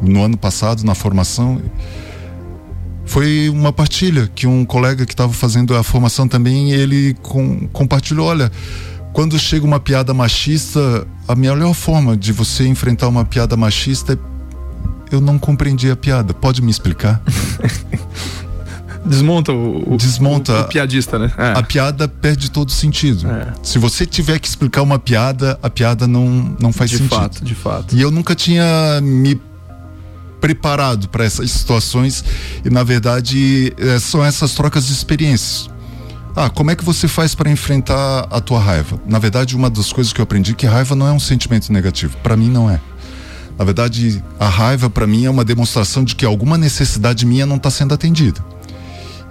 no 0.00 0.22
ano 0.22 0.36
passado 0.36 0.84
na 0.84 0.94
formação 0.94 1.60
foi 3.04 3.48
uma 3.50 3.72
partilha 3.72 4.30
que 4.34 4.46
um 4.46 4.64
colega 4.64 5.04
que 5.04 5.12
estava 5.12 5.32
fazendo 5.32 5.74
a 5.76 5.82
formação 5.82 6.26
também 6.28 6.72
ele 6.72 7.14
com- 7.22 7.68
compartilhou 7.72 8.26
olha 8.28 8.50
quando 9.12 9.38
chega 9.38 9.64
uma 9.66 9.78
piada 9.78 10.14
machista 10.14 11.06
a 11.28 11.34
melhor 11.34 11.74
forma 11.74 12.16
de 12.16 12.32
você 12.32 12.66
enfrentar 12.66 13.08
uma 13.08 13.24
piada 13.24 13.56
machista 13.56 14.14
é 14.14 14.33
eu 15.14 15.20
não 15.20 15.38
compreendi 15.38 15.90
a 15.90 15.96
piada 15.96 16.34
pode 16.34 16.60
me 16.62 16.70
explicar 16.70 17.20
Desmonta 19.04 19.52
o, 19.52 19.96
Desmonta. 19.98 20.52
o- 20.52 20.60
o 20.62 20.64
piadista, 20.64 21.18
né? 21.18 21.30
É. 21.36 21.58
a 21.58 21.62
piada 21.62 22.08
perde 22.08 22.50
todo 22.50 22.70
sentido 22.72 23.26
se 23.62 23.78
você 23.78 24.06
tiver 24.06 24.38
que 24.38 24.48
explicar 24.48 24.80
uma 24.82 24.98
piada 24.98 25.58
a 25.62 25.68
piada 25.68 26.06
não 26.06 26.56
não 26.58 26.72
faz 26.72 26.90
de 26.90 26.96
sentido 26.98 27.14
fato, 27.14 27.44
de 27.44 27.54
fato. 27.54 27.94
E 27.94 28.00
eu 28.00 28.10
nunca 28.10 28.34
tinha 28.34 29.00
me 29.02 29.38
preparado 30.40 31.08
para 31.08 31.24
essas 31.24 31.50
situações 31.50 32.24
e 32.64 32.70
na 32.70 32.82
verdade 32.82 33.74
eh, 33.78 33.98
são 33.98 34.24
essas 34.24 34.54
trocas 34.54 34.86
de 34.86 34.92
experiências. 34.92 35.68
Ah, 36.36 36.50
como 36.50 36.70
é 36.70 36.74
que 36.76 36.84
você 36.84 37.06
faz 37.06 37.34
para 37.34 37.48
enfrentar 37.50 38.26
a 38.30 38.40
tua 38.40 38.58
raiva? 38.58 38.98
Na 39.06 39.18
verdade, 39.20 39.54
uma 39.54 39.70
das 39.70 39.92
coisas 39.92 40.12
que 40.12 40.20
eu 40.20 40.24
aprendi 40.24 40.50
é 40.50 40.54
que 40.54 40.66
raiva 40.66 40.96
não 40.96 41.06
é 41.06 41.12
um 41.12 41.20
sentimento 41.20 41.72
negativo. 41.72 42.16
Para 42.24 42.36
mim 42.36 42.48
não 42.50 42.68
é. 42.68 42.80
Na 43.58 43.64
verdade, 43.64 44.22
a 44.38 44.48
raiva 44.48 44.90
para 44.90 45.06
mim 45.06 45.24
é 45.24 45.30
uma 45.30 45.44
demonstração 45.44 46.04
de 46.04 46.14
que 46.14 46.24
alguma 46.24 46.58
necessidade 46.58 47.24
minha 47.24 47.46
não 47.46 47.56
está 47.56 47.70
sendo 47.70 47.94
atendida. 47.94 48.44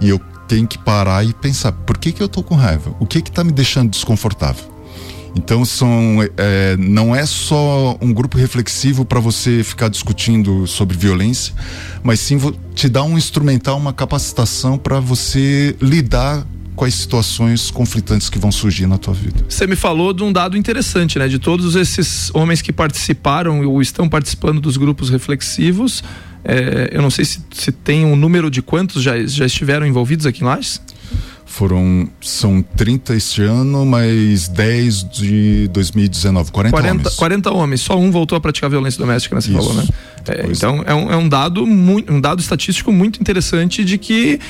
E 0.00 0.08
eu 0.08 0.20
tenho 0.48 0.66
que 0.66 0.78
parar 0.78 1.24
e 1.24 1.32
pensar, 1.32 1.72
por 1.72 1.98
que 1.98 2.12
que 2.12 2.22
eu 2.22 2.28
tô 2.28 2.42
com 2.42 2.54
raiva? 2.54 2.94
O 3.00 3.06
que 3.06 3.20
que 3.20 3.30
tá 3.30 3.44
me 3.44 3.52
deixando 3.52 3.90
desconfortável? 3.90 4.74
Então 5.36 5.64
são, 5.64 6.18
é, 6.36 6.76
não 6.76 7.14
é 7.14 7.26
só 7.26 7.96
um 8.00 8.12
grupo 8.12 8.38
reflexivo 8.38 9.04
para 9.04 9.18
você 9.18 9.64
ficar 9.64 9.88
discutindo 9.88 10.66
sobre 10.66 10.96
violência, 10.96 11.52
mas 12.02 12.20
sim 12.20 12.38
te 12.74 12.88
dá 12.88 13.02
um 13.02 13.18
instrumental, 13.18 13.76
uma 13.76 13.92
capacitação 13.92 14.78
para 14.78 15.00
você 15.00 15.76
lidar 15.80 16.46
com 16.74 16.84
as 16.84 16.94
situações 16.94 17.70
conflitantes 17.70 18.28
que 18.28 18.38
vão 18.38 18.50
surgir 18.50 18.86
na 18.86 18.98
tua 18.98 19.14
vida. 19.14 19.44
Você 19.48 19.66
me 19.66 19.76
falou 19.76 20.12
de 20.12 20.22
um 20.22 20.32
dado 20.32 20.56
interessante, 20.56 21.18
né? 21.18 21.28
De 21.28 21.38
todos 21.38 21.76
esses 21.76 22.30
homens 22.34 22.60
que 22.60 22.72
participaram 22.72 23.64
ou 23.64 23.80
estão 23.80 24.08
participando 24.08 24.60
dos 24.60 24.76
grupos 24.76 25.08
reflexivos, 25.08 26.02
é, 26.44 26.90
eu 26.92 27.00
não 27.00 27.10
sei 27.10 27.24
se, 27.24 27.40
se 27.52 27.72
tem 27.72 28.04
um 28.04 28.14
número 28.14 28.50
de 28.50 28.60
quantos 28.60 29.02
já, 29.02 29.24
já 29.24 29.46
estiveram 29.46 29.86
envolvidos 29.86 30.26
aqui 30.26 30.42
em 30.42 30.46
Lages. 30.46 30.80
Foram, 31.46 32.08
são 32.20 32.60
30 32.76 33.14
este 33.14 33.42
ano, 33.42 33.86
mais 33.86 34.48
10 34.48 35.04
de 35.10 35.68
2019, 35.72 36.50
40, 36.50 36.72
40, 36.72 36.90
homens. 36.90 37.14
40 37.14 37.50
homens, 37.52 37.80
só 37.80 37.96
um 37.96 38.10
voltou 38.10 38.36
a 38.36 38.40
praticar 38.40 38.68
violência 38.68 38.98
doméstica, 38.98 39.36
né? 39.36 39.40
Você 39.40 39.50
Isso. 39.50 39.58
falou, 39.58 39.74
né? 39.74 39.86
É, 40.26 40.46
então 40.50 40.82
é 40.84 40.94
um, 40.94 41.12
é 41.12 41.16
um 41.16 41.28
dado 41.28 41.64
muito, 41.64 42.12
um 42.12 42.20
dado 42.20 42.40
estatístico 42.40 42.90
muito 42.90 43.20
interessante 43.20 43.84
de 43.84 43.96
que 43.98 44.40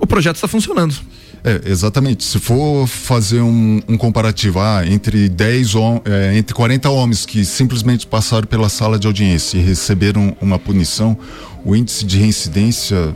o 0.00 0.06
projeto 0.06 0.34
está 0.36 0.48
funcionando. 0.48 0.96
É, 1.44 1.60
exatamente. 1.68 2.22
Se 2.24 2.38
for 2.38 2.86
fazer 2.86 3.40
um, 3.40 3.80
um 3.88 3.96
comparativo 3.96 4.60
ah, 4.60 4.82
entre 4.86 5.28
10 5.28 5.74
hom- 5.74 6.00
é, 6.04 6.36
entre 6.36 6.54
40 6.54 6.88
homens 6.88 7.26
que 7.26 7.44
simplesmente 7.44 8.06
passaram 8.06 8.46
pela 8.46 8.68
sala 8.68 8.98
de 8.98 9.06
audiência 9.08 9.58
e 9.58 9.60
receberam 9.60 10.36
uma 10.40 10.58
punição, 10.58 11.18
o 11.64 11.74
índice 11.74 12.04
de 12.04 12.18
reincidência, 12.18 13.12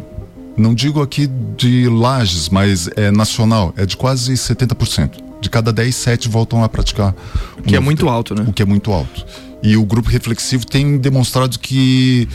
não 0.56 0.74
digo 0.74 1.00
aqui 1.00 1.28
de 1.56 1.88
lajes, 1.88 2.48
mas 2.48 2.88
é 2.96 3.12
nacional, 3.12 3.72
é 3.76 3.86
de 3.86 3.96
quase 3.96 4.32
70%. 4.32 5.24
De 5.40 5.48
cada 5.50 5.72
10, 5.72 5.94
7 5.94 6.28
voltam 6.28 6.64
a 6.64 6.68
praticar. 6.68 7.14
O 7.58 7.62
que 7.62 7.76
é 7.76 7.80
muito 7.80 8.08
alto, 8.08 8.34
né? 8.34 8.44
O 8.48 8.52
que 8.52 8.62
é 8.62 8.66
muito 8.66 8.90
alto. 8.90 9.24
E 9.62 9.76
o 9.76 9.84
grupo 9.84 10.08
reflexivo 10.10 10.66
tem 10.66 10.98
demonstrado 10.98 11.58
que 11.58 12.28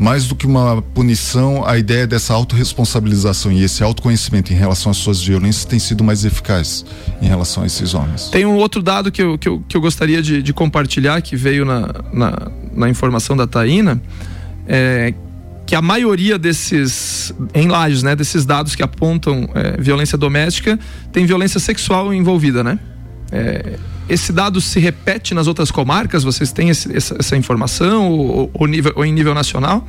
mais 0.00 0.26
do 0.26 0.34
que 0.34 0.46
uma 0.46 0.80
punição, 0.80 1.62
a 1.62 1.76
ideia 1.76 2.06
dessa 2.06 2.32
autorresponsabilização 2.32 3.52
e 3.52 3.62
esse 3.62 3.82
autoconhecimento 3.82 4.50
em 4.50 4.56
relação 4.56 4.90
às 4.90 4.96
suas 4.96 5.20
violências 5.20 5.66
tem 5.66 5.78
sido 5.78 6.02
mais 6.02 6.24
eficaz 6.24 6.86
em 7.20 7.26
relação 7.26 7.62
a 7.62 7.66
esses 7.66 7.92
homens. 7.92 8.30
Tem 8.30 8.46
um 8.46 8.56
outro 8.56 8.82
dado 8.82 9.12
que 9.12 9.20
eu, 9.20 9.36
que 9.36 9.46
eu, 9.46 9.62
que 9.68 9.76
eu 9.76 9.80
gostaria 9.80 10.22
de, 10.22 10.42
de 10.42 10.52
compartilhar, 10.54 11.20
que 11.20 11.36
veio 11.36 11.66
na, 11.66 11.92
na, 12.14 12.50
na 12.74 12.88
informação 12.88 13.36
da 13.36 13.46
Taína, 13.46 14.00
é 14.66 15.12
que 15.66 15.76
a 15.76 15.82
maioria 15.82 16.36
desses, 16.36 17.32
em 17.54 17.68
né, 18.02 18.16
desses 18.16 18.44
dados 18.44 18.74
que 18.74 18.82
apontam 18.82 19.48
é, 19.54 19.80
violência 19.80 20.18
doméstica, 20.18 20.76
tem 21.12 21.24
violência 21.24 21.60
sexual 21.60 22.12
envolvida, 22.12 22.64
né? 22.64 22.76
É, 23.30 23.78
esse 24.10 24.32
dado 24.32 24.60
se 24.60 24.78
repete 24.80 25.32
nas 25.34 25.46
outras 25.46 25.70
comarcas? 25.70 26.22
Vocês 26.24 26.52
têm 26.52 26.68
esse- 26.70 26.94
essa, 26.96 27.16
essa 27.18 27.36
informação 27.36 28.10
ou, 28.10 28.50
ou, 28.52 28.66
nível, 28.66 28.92
ou 28.96 29.04
em 29.04 29.12
nível 29.12 29.34
nacional? 29.34 29.86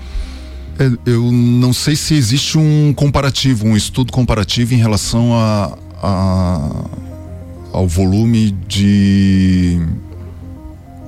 É, 0.80 0.90
eu 1.06 1.32
não 1.32 1.74
sei 1.74 1.96
se 1.96 2.14
existe 2.16 2.58
um 2.58 2.94
comparativo, 2.94 3.66
um 3.68 3.76
estudo 3.76 4.12
comparativo 4.12 4.74
em 4.74 4.78
relação 4.78 5.34
a, 5.34 5.78
a- 6.02 6.86
ao 7.74 7.88
volume 7.88 8.52
de 8.68 9.80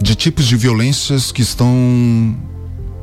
de 0.01 0.15
tipos 0.15 0.45
de 0.45 0.57
violências 0.57 1.31
que 1.31 1.41
estão 1.41 2.35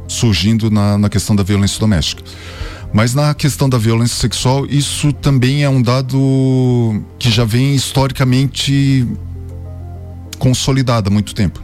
surgindo 0.07 0.70
na, 0.70 0.99
na 0.99 1.09
questão 1.09 1.35
da 1.35 1.42
violência 1.42 1.81
doméstica. 1.81 2.23
Mas 2.92 3.14
na 3.14 3.33
questão 3.33 3.68
da 3.70 3.79
violência 3.79 4.16
sexual, 4.16 4.66
isso 4.66 5.11
também 5.12 5.62
é 5.64 5.68
um 5.68 5.81
dado 5.81 7.01
que 7.18 7.31
já 7.31 7.44
vem 7.44 7.75
historicamente 7.75 9.07
consolidado 10.40 11.09
há 11.09 11.12
muito 11.12 11.35
tempo. 11.35 11.62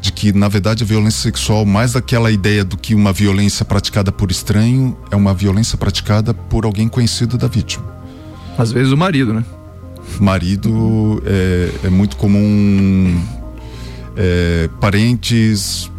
De 0.00 0.12
que, 0.12 0.32
na 0.32 0.48
verdade, 0.48 0.84
a 0.84 0.86
violência 0.86 1.22
sexual, 1.22 1.64
mais 1.64 1.92
daquela 1.92 2.30
ideia 2.30 2.64
do 2.64 2.76
que 2.76 2.94
uma 2.94 3.12
violência 3.12 3.64
praticada 3.64 4.12
por 4.12 4.30
estranho, 4.30 4.96
é 5.10 5.16
uma 5.16 5.32
violência 5.32 5.78
praticada 5.78 6.34
por 6.34 6.64
alguém 6.64 6.88
conhecido 6.88 7.38
da 7.38 7.46
vítima. 7.46 7.84
Às 8.58 8.70
vezes 8.70 8.92
o 8.92 8.96
marido, 8.96 9.32
né? 9.32 9.44
Marido 10.20 11.22
é, 11.24 11.86
é 11.86 11.88
muito 11.88 12.16
comum, 12.16 13.20
é, 14.16 14.68
parentes, 14.80 15.90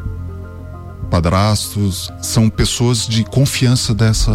padrastos, 1.10 2.12
são 2.22 2.50
pessoas 2.50 3.08
de 3.08 3.24
confiança 3.24 3.94
dessa. 3.94 4.32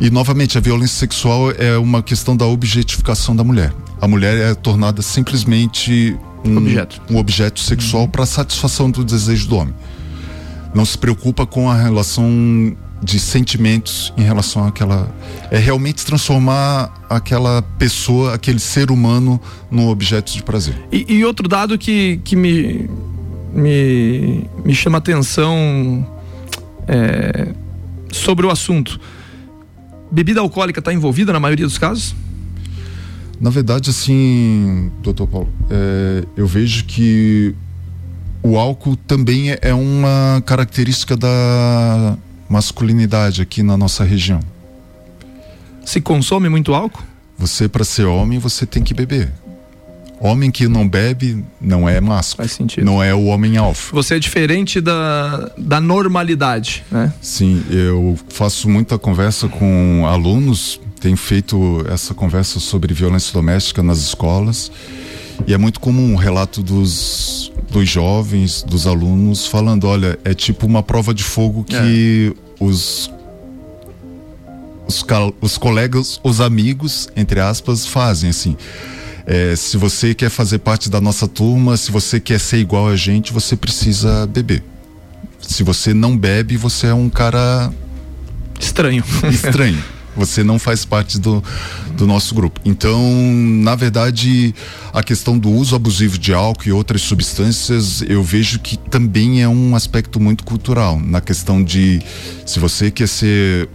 E 0.00 0.10
novamente, 0.10 0.58
a 0.58 0.60
violência 0.60 0.98
sexual 0.98 1.50
é 1.52 1.76
uma 1.78 2.02
questão 2.02 2.36
da 2.36 2.46
objetificação 2.46 3.34
da 3.36 3.44
mulher. 3.44 3.72
A 4.00 4.08
mulher 4.08 4.36
é 4.36 4.54
tornada 4.54 5.00
simplesmente 5.02 6.16
um 6.44 6.56
Objeto. 6.56 7.00
um 7.08 7.16
objeto 7.18 7.60
sexual 7.60 8.08
para 8.08 8.26
satisfação 8.26 8.90
do 8.90 9.04
desejo 9.04 9.48
do 9.48 9.56
homem. 9.56 9.74
Não 10.74 10.84
se 10.84 10.98
preocupa 10.98 11.46
com 11.46 11.70
a 11.70 11.76
relação 11.76 12.74
de 13.02 13.18
sentimentos 13.18 14.12
em 14.16 14.22
relação 14.22 14.66
àquela. 14.66 15.12
É 15.50 15.58
realmente 15.58 16.04
transformar 16.04 16.92
aquela 17.10 17.62
pessoa, 17.78 18.34
aquele 18.34 18.60
ser 18.60 18.90
humano, 18.90 19.40
num 19.70 19.88
objeto 19.88 20.32
de 20.32 20.42
prazer. 20.42 20.74
E, 20.90 21.04
e 21.08 21.24
outro 21.24 21.48
dado 21.48 21.76
que, 21.76 22.20
que 22.24 22.36
me, 22.36 22.88
me, 23.52 24.48
me 24.64 24.74
chama 24.74 24.98
atenção 24.98 26.06
é, 26.86 27.48
sobre 28.12 28.46
o 28.46 28.50
assunto. 28.50 29.00
Bebida 30.12 30.40
alcoólica 30.42 30.78
está 30.78 30.92
envolvida 30.92 31.32
na 31.32 31.40
maioria 31.40 31.64
dos 31.64 31.78
casos? 31.78 32.14
Na 33.40 33.48
verdade, 33.48 33.88
assim, 33.88 34.92
doutor 35.02 35.26
Paulo, 35.26 35.48
é, 35.70 36.24
eu 36.36 36.46
vejo 36.46 36.84
que 36.84 37.54
o 38.42 38.58
álcool 38.58 38.94
também 38.94 39.52
é- 39.52 39.58
é 39.62 39.74
uma 39.74 40.42
característica 40.44 41.16
da 41.16 42.18
masculinidade 42.46 43.40
aqui 43.40 43.62
na 43.62 43.74
nossa 43.76 44.04
região. 44.04 44.40
Se 45.84 45.98
consome 45.98 46.50
muito 46.50 46.74
álcool? 46.74 47.02
Você, 47.38 47.66
para 47.66 47.82
ser 47.82 48.04
homem, 48.04 48.38
você 48.38 48.66
tem 48.66 48.82
que 48.82 48.92
beber. 48.92 49.32
Homem 50.24 50.52
que 50.52 50.68
não 50.68 50.88
bebe 50.88 51.44
não 51.60 51.88
é 51.88 52.00
másculo. 52.00 52.46
Faz 52.46 52.52
sentido. 52.56 52.84
Não 52.84 53.02
é 53.02 53.12
o 53.12 53.24
homem 53.24 53.56
alfa. 53.56 53.92
Você 53.96 54.14
é 54.14 54.18
diferente 54.20 54.80
da, 54.80 55.50
da 55.58 55.80
normalidade, 55.80 56.84
né? 56.92 57.12
Sim, 57.20 57.64
eu 57.68 58.16
faço 58.28 58.68
muita 58.70 58.96
conversa 58.96 59.48
com 59.48 60.04
alunos, 60.06 60.80
tenho 61.00 61.16
feito 61.16 61.84
essa 61.90 62.14
conversa 62.14 62.60
sobre 62.60 62.94
violência 62.94 63.32
doméstica 63.32 63.82
nas 63.82 63.98
escolas. 63.98 64.70
E 65.44 65.52
é 65.52 65.58
muito 65.58 65.80
comum 65.80 66.14
o 66.14 66.16
relato 66.16 66.62
dos, 66.62 67.50
dos 67.68 67.88
jovens, 67.88 68.62
dos 68.62 68.86
alunos, 68.86 69.44
falando: 69.46 69.88
olha, 69.88 70.16
é 70.24 70.32
tipo 70.34 70.66
uma 70.66 70.84
prova 70.84 71.12
de 71.12 71.24
fogo 71.24 71.64
que 71.64 72.32
os, 72.60 73.10
os, 74.86 75.02
cal- 75.02 75.34
os 75.40 75.58
colegas, 75.58 76.20
os 76.22 76.40
amigos, 76.40 77.08
entre 77.16 77.40
aspas, 77.40 77.84
fazem 77.86 78.30
assim. 78.30 78.56
É, 79.26 79.54
se 79.54 79.76
você 79.76 80.14
quer 80.14 80.30
fazer 80.30 80.58
parte 80.58 80.90
da 80.90 81.00
nossa 81.00 81.28
turma, 81.28 81.76
se 81.76 81.92
você 81.92 82.18
quer 82.18 82.40
ser 82.40 82.58
igual 82.58 82.88
a 82.88 82.96
gente, 82.96 83.32
você 83.32 83.56
precisa 83.56 84.26
beber. 84.26 84.62
Se 85.40 85.62
você 85.62 85.92
não 85.92 86.16
bebe, 86.16 86.56
você 86.56 86.88
é 86.88 86.94
um 86.94 87.08
cara 87.08 87.72
Estranho. 88.62 89.04
estranho. 89.30 89.82
Você 90.14 90.44
não 90.44 90.58
faz 90.58 90.84
parte 90.84 91.18
do, 91.18 91.42
do 91.96 92.06
nosso 92.06 92.34
grupo. 92.34 92.60
Então, 92.64 93.00
na 93.62 93.74
verdade, 93.74 94.54
a 94.92 95.02
questão 95.02 95.38
do 95.38 95.50
uso 95.50 95.74
abusivo 95.74 96.18
de 96.18 96.34
álcool 96.34 96.68
e 96.68 96.72
outras 96.72 97.00
substâncias, 97.00 98.02
eu 98.02 98.22
vejo 98.22 98.58
que 98.58 98.76
também 98.76 99.42
é 99.42 99.48
um 99.48 99.74
aspecto 99.74 100.20
muito 100.20 100.44
cultural. 100.44 101.00
Na 101.00 101.20
questão 101.20 101.64
de 101.64 102.02
se 102.44 102.60
você 102.60 102.90
quer 102.90 103.08
ser 103.08 103.68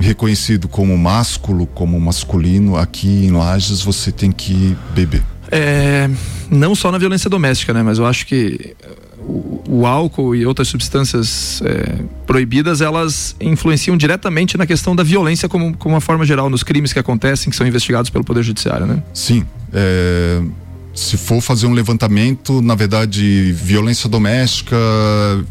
reconhecido 0.00 0.66
como 0.66 0.96
másculo, 0.96 1.66
como 1.66 2.00
masculino, 2.00 2.76
aqui 2.76 3.26
em 3.26 3.30
Lages 3.30 3.82
você 3.82 4.10
tem 4.10 4.32
que 4.32 4.76
beber. 4.94 5.22
É, 5.50 6.08
não 6.50 6.74
só 6.74 6.90
na 6.90 6.98
violência 6.98 7.28
doméstica, 7.28 7.74
né? 7.74 7.82
Mas 7.82 7.98
eu 7.98 8.06
acho 8.06 8.24
que 8.26 8.74
eh, 8.82 8.88
o, 9.18 9.62
o 9.68 9.86
álcool 9.86 10.34
e 10.34 10.46
outras 10.46 10.68
substâncias 10.68 11.60
é, 11.64 12.04
proibidas, 12.26 12.80
elas 12.80 13.34
influenciam 13.40 13.96
diretamente 13.96 14.56
na 14.56 14.64
questão 14.64 14.94
da 14.94 15.02
violência 15.02 15.48
como, 15.48 15.76
como 15.76 15.94
uma 15.94 16.00
forma 16.00 16.24
geral, 16.24 16.48
nos 16.48 16.62
crimes 16.62 16.92
que 16.92 16.98
acontecem, 16.98 17.50
que 17.50 17.56
são 17.56 17.66
investigados 17.66 18.10
pelo 18.10 18.24
Poder 18.24 18.42
Judiciário, 18.42 18.86
né? 18.86 19.02
Sim. 19.12 19.44
é, 19.72 20.40
se 20.92 21.16
for 21.16 21.40
fazer 21.40 21.66
um 21.66 21.72
levantamento, 21.72 22.60
na 22.60 22.74
verdade, 22.74 23.52
violência 23.52 24.08
doméstica, 24.08 24.76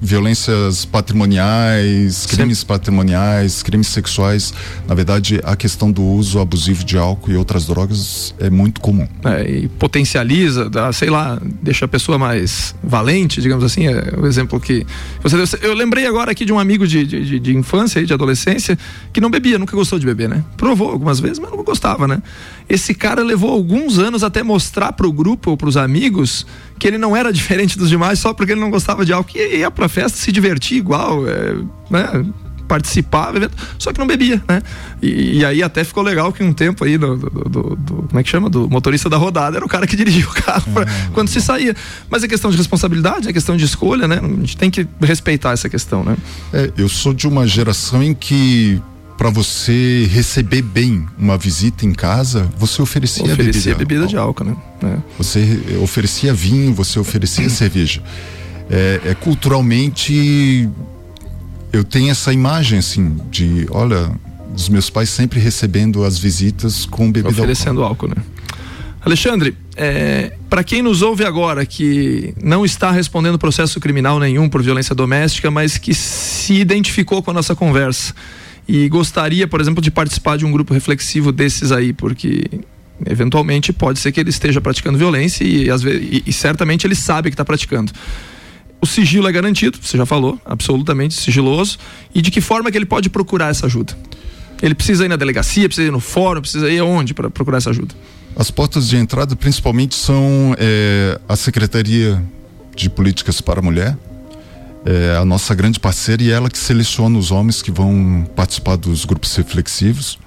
violências 0.01 0.85
patrimoniais, 0.85 2.25
crimes 2.25 2.63
patrimoniais, 2.63 3.63
crimes 3.63 3.87
sexuais, 3.87 4.53
na 4.87 4.93
verdade, 4.93 5.39
a 5.43 5.55
questão 5.55 5.91
do 5.91 6.03
uso 6.03 6.39
abusivo 6.39 6.83
de 6.83 6.97
álcool 6.97 7.31
e 7.31 7.37
outras 7.37 7.65
drogas 7.65 8.33
é 8.39 8.49
muito 8.49 8.81
comum. 8.81 9.07
É, 9.25 9.49
e 9.49 9.67
potencializa, 9.67 10.69
dá, 10.69 10.91
sei 10.91 11.09
lá, 11.09 11.39
deixa 11.61 11.85
a 11.85 11.87
pessoa 11.87 12.17
mais 12.17 12.75
valente, 12.83 13.41
digamos 13.41 13.63
assim, 13.63 13.87
é 13.87 14.13
o 14.17 14.25
exemplo 14.27 14.59
que 14.59 14.85
você 15.23 15.35
deu. 15.37 15.69
Eu 15.69 15.73
lembrei 15.73 16.05
agora 16.05 16.31
aqui 16.31 16.45
de 16.45 16.51
um 16.53 16.59
amigo 16.59 16.87
de, 16.87 17.05
de, 17.05 17.25
de- 17.25 17.39
de 17.39 17.55
infância 17.55 17.99
e 17.99 18.05
de 18.05 18.13
adolescência 18.13 18.77
que 19.13 19.21
não 19.21 19.29
bebia, 19.31 19.57
nunca 19.57 19.75
gostou 19.75 19.97
de 19.97 20.05
beber, 20.05 20.27
né? 20.29 20.43
Provou 20.57 20.89
algumas 20.91 21.19
vezes, 21.19 21.39
mas 21.39 21.49
não 21.51 21.63
gostava, 21.63 22.07
né? 22.07 22.21
Esse 22.69 22.93
cara 22.93 23.23
levou 23.23 23.49
alguns 23.51 23.97
anos 23.97 24.23
até 24.23 24.43
mostrar 24.43 24.93
pro 24.93 25.11
grupo 25.11 25.49
ou 25.51 25.57
pros 25.57 25.75
amigos 25.75 26.45
que 26.77 26.87
ele 26.87 26.97
não 26.99 27.15
era 27.17 27.33
diferente 27.33 27.77
dos 27.77 27.89
demais 27.89 28.19
só 28.19 28.33
porque 28.33 28.51
ele 28.51 28.61
não 28.61 28.69
gostava 28.69 29.03
de 29.03 29.11
álcool. 29.11 29.37
E 29.37 29.57
ia 29.57 29.71
pra 29.71 29.89
festa 29.89 30.17
se 30.17 30.31
divertir 30.31 30.77
igual, 30.77 31.27
é, 31.27 31.55
né? 31.89 32.25
participava, 32.67 33.49
só 33.79 33.91
que 33.91 33.97
não 33.99 34.05
bebia, 34.05 34.43
né? 34.47 34.61
E, 35.01 35.39
e 35.39 35.45
aí 35.45 35.63
até 35.63 35.83
ficou 35.83 36.03
legal 36.03 36.31
que 36.31 36.43
um 36.43 36.53
tempo 36.53 36.85
aí 36.85 36.99
do, 36.99 37.17
do- 37.17 37.29
do- 37.49 37.75
do- 37.75 38.03
como 38.07 38.19
é 38.19 38.21
que 38.23 38.29
chama? 38.29 38.47
Do 38.47 38.69
motorista 38.69 39.09
da 39.09 39.17
rodada 39.17 39.57
era 39.57 39.65
o 39.65 39.67
cara 39.67 39.87
que 39.87 39.95
dirigia 39.97 40.27
o 40.27 40.31
carro 40.31 40.71
pra- 40.71 40.85
quando 41.11 41.29
se 41.29 41.41
saía. 41.41 41.75
Mas 42.11 42.23
é 42.23 42.27
questão 42.27 42.51
de 42.51 42.57
responsabilidade, 42.57 43.27
é 43.27 43.33
questão 43.33 43.57
de 43.57 43.65
escolha, 43.65 44.07
né? 44.07 44.19
A 44.23 44.27
gente 44.41 44.55
tem 44.55 44.69
que 44.69 44.87
respeitar 45.01 45.51
essa 45.53 45.67
questão, 45.67 46.03
né? 46.03 46.15
É, 46.53 46.71
eu 46.77 46.87
sou 46.87 47.11
de 47.11 47.27
uma 47.27 47.47
geração 47.47 48.03
em 48.03 48.13
que 48.13 48.79
para 49.19 49.29
você 49.29 50.07
receber 50.09 50.61
bem 50.61 51.05
uma 51.17 51.37
visita 51.37 51.85
em 51.85 51.91
casa, 51.91 52.49
você 52.57 52.81
oferecia, 52.81 53.25
Oferecia 53.25 53.75
bebida, 53.75 53.77
bebida 53.77 54.07
de 54.07 54.15
álcool, 54.15 54.45
né? 54.45 54.55
É. 54.81 54.97
Você 55.17 55.41
re- 55.41 55.75
oferecia 55.75 56.33
vinho, 56.33 56.73
você 56.73 56.97
oferecia 56.97 57.47
cerveja. 57.51 58.01
É, 58.69 59.01
é 59.07 59.13
culturalmente 59.13 60.69
eu 61.73 61.83
tenho 61.83 62.09
essa 62.09 62.31
imagem 62.31 62.79
assim 62.79 63.17
de, 63.29 63.67
olha, 63.71 64.09
dos 64.53 64.69
meus 64.69 64.89
pais 64.89 65.09
sempre 65.09 65.37
recebendo 65.37 66.05
as 66.05 66.17
visitas 66.17 66.85
com 66.85 67.11
bebida 67.11 67.27
Oferecendo 67.29 67.83
álcool, 67.83 68.07
né? 68.07 68.15
Alexandre, 69.01 69.53
é, 69.75 70.31
para 70.49 70.63
quem 70.63 70.81
nos 70.81 71.01
ouve 71.01 71.25
agora 71.25 71.65
que 71.65 72.33
não 72.41 72.63
está 72.63 72.89
respondendo 72.89 73.37
processo 73.37 73.81
criminal 73.81 74.17
nenhum 74.17 74.47
por 74.47 74.63
violência 74.63 74.95
doméstica, 74.95 75.51
mas 75.51 75.77
que 75.77 75.93
se 75.93 76.53
identificou 76.53 77.21
com 77.21 77.31
a 77.31 77.33
nossa 77.33 77.53
conversa 77.53 78.13
e 78.71 78.87
gostaria, 78.87 79.47
por 79.47 79.59
exemplo, 79.59 79.81
de 79.81 79.89
participar 79.89 80.37
de 80.37 80.45
um 80.45 80.51
grupo 80.51 80.75
reflexivo 80.75 81.31
desses 81.31 81.71
aí, 81.71 81.91
porque 81.91 82.43
eventualmente 83.03 83.73
pode 83.73 83.97
ser 83.97 84.11
que 84.11 84.19
ele 84.19 84.29
esteja 84.29 84.61
praticando 84.61 84.95
violência 84.95 85.43
e, 85.43 85.71
às 85.71 85.81
vezes, 85.81 86.07
e, 86.11 86.23
e 86.27 86.31
certamente 86.31 86.85
ele 86.85 86.93
sabe 86.93 87.31
que 87.31 87.33
está 87.33 87.43
praticando. 87.43 87.91
O 88.79 88.85
sigilo 88.85 89.27
é 89.27 89.31
garantido, 89.31 89.79
você 89.81 89.97
já 89.97 90.05
falou, 90.05 90.39
absolutamente 90.45 91.15
sigiloso. 91.15 91.79
E 92.13 92.21
de 92.21 92.29
que 92.29 92.39
forma 92.39 92.69
que 92.69 92.77
ele 92.77 92.85
pode 92.85 93.09
procurar 93.09 93.49
essa 93.49 93.65
ajuda? 93.65 93.97
Ele 94.61 94.75
precisa 94.75 95.03
ir 95.03 95.09
na 95.09 95.15
delegacia, 95.15 95.67
precisa 95.67 95.87
ir 95.87 95.91
no 95.91 95.99
fórum, 95.99 96.39
precisa 96.39 96.69
ir 96.69 96.77
aonde 96.77 97.15
para 97.15 97.27
procurar 97.27 97.57
essa 97.57 97.71
ajuda? 97.71 97.95
As 98.35 98.51
portas 98.51 98.87
de 98.87 98.97
entrada 98.97 99.35
principalmente 99.35 99.95
são 99.95 100.55
é, 100.59 101.19
a 101.27 101.35
Secretaria 101.35 102.23
de 102.75 102.87
Políticas 102.87 103.41
para 103.41 103.61
a 103.61 103.63
Mulher, 103.63 103.97
é 104.85 105.17
a 105.17 105.25
nossa 105.25 105.53
grande 105.53 105.79
parceira 105.79 106.23
e 106.23 106.31
ela 106.31 106.49
que 106.49 106.57
seleciona 106.57 107.17
os 107.17 107.31
homens 107.31 107.61
que 107.61 107.71
vão 107.71 108.27
participar 108.35 108.75
dos 108.75 109.05
grupos 109.05 109.35
reflexivos 109.35 110.17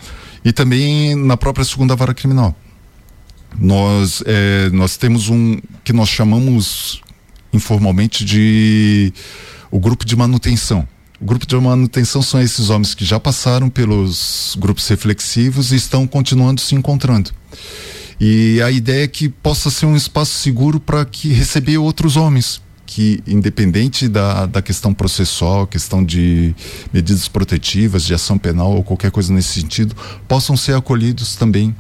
e 0.45 0.53
também 0.53 1.15
na 1.15 1.37
própria 1.37 1.65
segunda 1.65 1.97
vara 1.97 2.15
criminal. 2.15 2.55
Nós, 3.59 4.23
é, 4.27 4.71
nós 4.71 4.97
temos 4.97 5.29
um 5.29 5.61
que 5.85 5.93
nós 5.93 6.09
chamamos 6.09 7.03
informalmente 7.53 8.25
de 8.25 9.13
o 9.71 9.79
grupo 9.79 10.05
de 10.05 10.17
manutenção. 10.17 10.87
O 11.21 11.25
grupo 11.25 11.47
de 11.47 11.55
manutenção 11.57 12.23
são 12.23 12.41
esses 12.41 12.71
homens 12.71 12.95
que 12.95 13.05
já 13.05 13.21
passaram 13.21 13.69
pelos 13.69 14.57
grupos 14.59 14.89
reflexivos 14.89 15.71
e 15.71 15.77
estão 15.77 16.07
continuando 16.07 16.61
se 16.61 16.75
encontrando. 16.75 17.31
E 18.19 18.61
a 18.63 18.71
ideia 18.71 19.05
é 19.05 19.09
que 19.09 19.29
possa 19.29 19.71
ser 19.71 19.87
um 19.87 19.97
espaço 19.97 20.33
seguro 20.39 20.81
para 20.81 21.05
que 21.05 21.33
receber 21.33 21.79
outros 21.79 22.17
homens 22.17 22.62
que 22.93 23.23
independente 23.27 24.07
da, 24.07 24.45
da 24.45 24.61
questão 24.61 24.93
processual, 24.93 25.67
questão 25.67 26.05
de 26.05 26.55
medidas 26.93 27.27
protetivas, 27.27 28.05
de 28.05 28.13
ação 28.13 28.37
penal 28.37 28.71
ou 28.71 28.85
qualquer 28.85 29.11
coisa 29.11 29.33
nesse 29.33 29.61
sentido, 29.61 29.97
possam 30.29 30.59
ser 30.59 30.77
acolhidos 30.77 31.35
também 31.35 31.75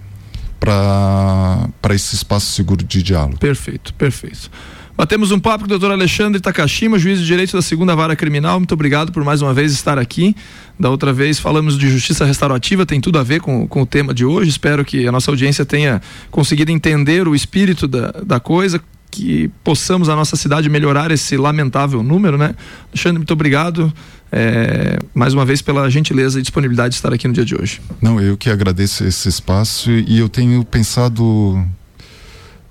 para 0.59 1.69
esse 1.91 2.15
espaço 2.15 2.53
seguro 2.53 2.83
de 2.83 3.03
diálogo. 3.03 3.37
Perfeito, 3.37 3.93
perfeito. 3.93 4.51
Batemos 4.97 5.31
um 5.33 5.39
papo 5.39 5.61
com 5.61 5.65
o 5.67 5.69
doutor 5.69 5.91
Alexandre 5.91 6.41
Takashima, 6.41 6.99
juiz 6.99 7.19
de 7.19 7.27
direito 7.27 7.53
da 7.55 7.63
segunda 7.63 7.95
vara 7.95 8.17
criminal. 8.17 8.59
Muito 8.59 8.73
obrigado 8.73 9.13
por 9.13 9.23
mais 9.23 9.43
uma 9.43 9.53
vez 9.53 9.73
estar 9.73 9.99
aqui. 9.99 10.35
Da 10.79 10.89
outra 10.89 11.13
vez 11.13 11.39
falamos 11.39 11.77
de 11.77 11.91
justiça 11.91 12.25
restaurativa, 12.25 12.87
tem 12.87 13.01
tudo 13.01 13.19
a 13.19 13.23
ver 13.23 13.41
com, 13.41 13.67
com 13.69 13.83
o 13.83 13.87
tema 13.87 14.15
de 14.15 14.25
hoje. 14.25 14.49
Espero 14.49 14.83
que 14.83 15.07
a 15.07 15.13
nossa 15.13 15.31
audiência 15.31 15.67
tenha 15.67 16.01
conseguido 16.31 16.71
entender 16.71 17.29
o 17.29 17.35
espírito 17.35 17.87
da, 17.87 18.13
da 18.25 18.41
coisa, 18.41 18.81
que 19.13 19.51
possamos 19.63 20.09
a 20.09 20.17
nossa 20.17 20.35
cidade 20.37 20.69
melhorar 20.71 21.13
esse 21.13 21.37
lamentável 21.37 22.03
número, 22.03 22.39
né? 22.39 22.55
Alexandre, 22.89 23.19
muito 23.19 23.33
obrigado 23.33 23.93
é, 24.33 24.99
mais 25.15 25.35
uma 25.35 25.45
vez 25.45 25.61
pela 25.61 25.89
gentileza 25.91 26.39
e 26.39 26.43
disponibilidade 26.43 26.93
de 26.93 26.95
estar 26.97 27.13
aqui 27.13 27.29
no 27.29 27.35
dia 27.35 27.45
de 27.45 27.55
hoje. 27.55 27.83
Não, 28.01 28.19
eu 28.19 28.37
que 28.37 28.49
agradeço 28.49 29.05
esse 29.05 29.29
espaço 29.29 29.91
e 29.91 30.19
eu 30.19 30.29
tenho 30.29 30.65
pensado 30.65 31.63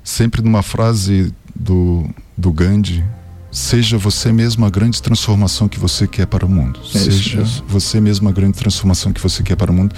sempre 0.04 0.42
numa 0.42 0.64
frase 0.64 1.32
do, 1.56 2.10
do 2.36 2.52
Gandhi: 2.52 3.04
seja 3.52 3.96
você 3.96 4.32
mesmo 4.32 4.66
a 4.66 4.72
grande 4.72 5.00
transformação 5.00 5.68
que 5.68 5.80
você 5.80 6.08
quer 6.08 6.26
para 6.26 6.44
o 6.44 6.50
mundo. 6.50 6.80
É 6.96 6.98
seja 6.98 7.44
você 7.68 8.02
mesmo 8.02 8.28
a 8.28 8.32
grande 8.32 8.58
transformação 8.58 9.14
que 9.14 9.22
você 9.22 9.44
quer 9.44 9.56
para 9.56 9.72
o 9.72 9.74
mundo. 9.74 9.96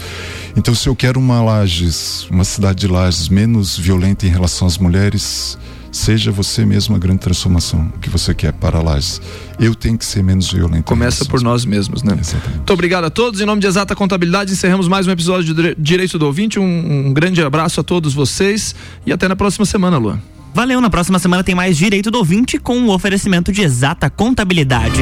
Então, 0.57 0.75
se 0.75 0.89
eu 0.89 0.95
quero 0.95 1.17
uma 1.17 1.41
Lages, 1.41 2.27
uma 2.29 2.43
cidade 2.43 2.81
de 2.81 2.87
Lages 2.89 3.29
menos 3.29 3.77
violenta 3.77 4.27
em 4.27 4.29
relação 4.29 4.67
às 4.67 4.77
mulheres, 4.77 5.57
seja 5.93 6.31
você 6.31 6.65
mesmo 6.65 6.95
a 6.95 6.99
grande 6.99 7.19
transformação 7.19 7.87
que 8.01 8.09
você 8.09 8.33
quer 8.33 8.51
para 8.51 8.81
Lages. 8.81 9.21
Eu 9.59 9.73
tenho 9.75 9.97
que 9.97 10.03
ser 10.03 10.21
menos 10.23 10.51
violento. 10.51 10.83
Começa 10.83 11.23
por 11.23 11.41
nós 11.41 11.63
mesmos, 11.63 12.03
né? 12.03 12.17
Exatamente. 12.19 12.57
Muito 12.57 12.73
obrigado 12.73 13.05
a 13.05 13.09
todos. 13.09 13.39
Em 13.39 13.45
nome 13.45 13.61
de 13.61 13.67
Exata 13.67 13.95
Contabilidade, 13.95 14.51
encerramos 14.51 14.87
mais 14.89 15.07
um 15.07 15.11
episódio 15.11 15.53
de 15.53 15.61
Dire- 15.61 15.75
Direito 15.77 16.19
do 16.19 16.25
Ouvinte. 16.25 16.59
Um, 16.59 17.07
um 17.07 17.13
grande 17.13 17.41
abraço 17.41 17.79
a 17.79 17.83
todos 17.83 18.13
vocês 18.13 18.75
e 19.05 19.13
até 19.13 19.27
na 19.27 19.35
próxima 19.35 19.65
semana, 19.65 19.97
Luan. 19.97 20.19
Valeu, 20.53 20.81
na 20.81 20.89
próxima 20.89 21.17
semana 21.19 21.43
tem 21.43 21.55
mais 21.55 21.77
Direito 21.77 22.11
do 22.11 22.17
Ouvinte 22.17 22.57
com 22.57 22.79
o 22.83 22.89
oferecimento 22.93 23.51
de 23.51 23.61
exata 23.61 24.09
contabilidade. 24.09 25.01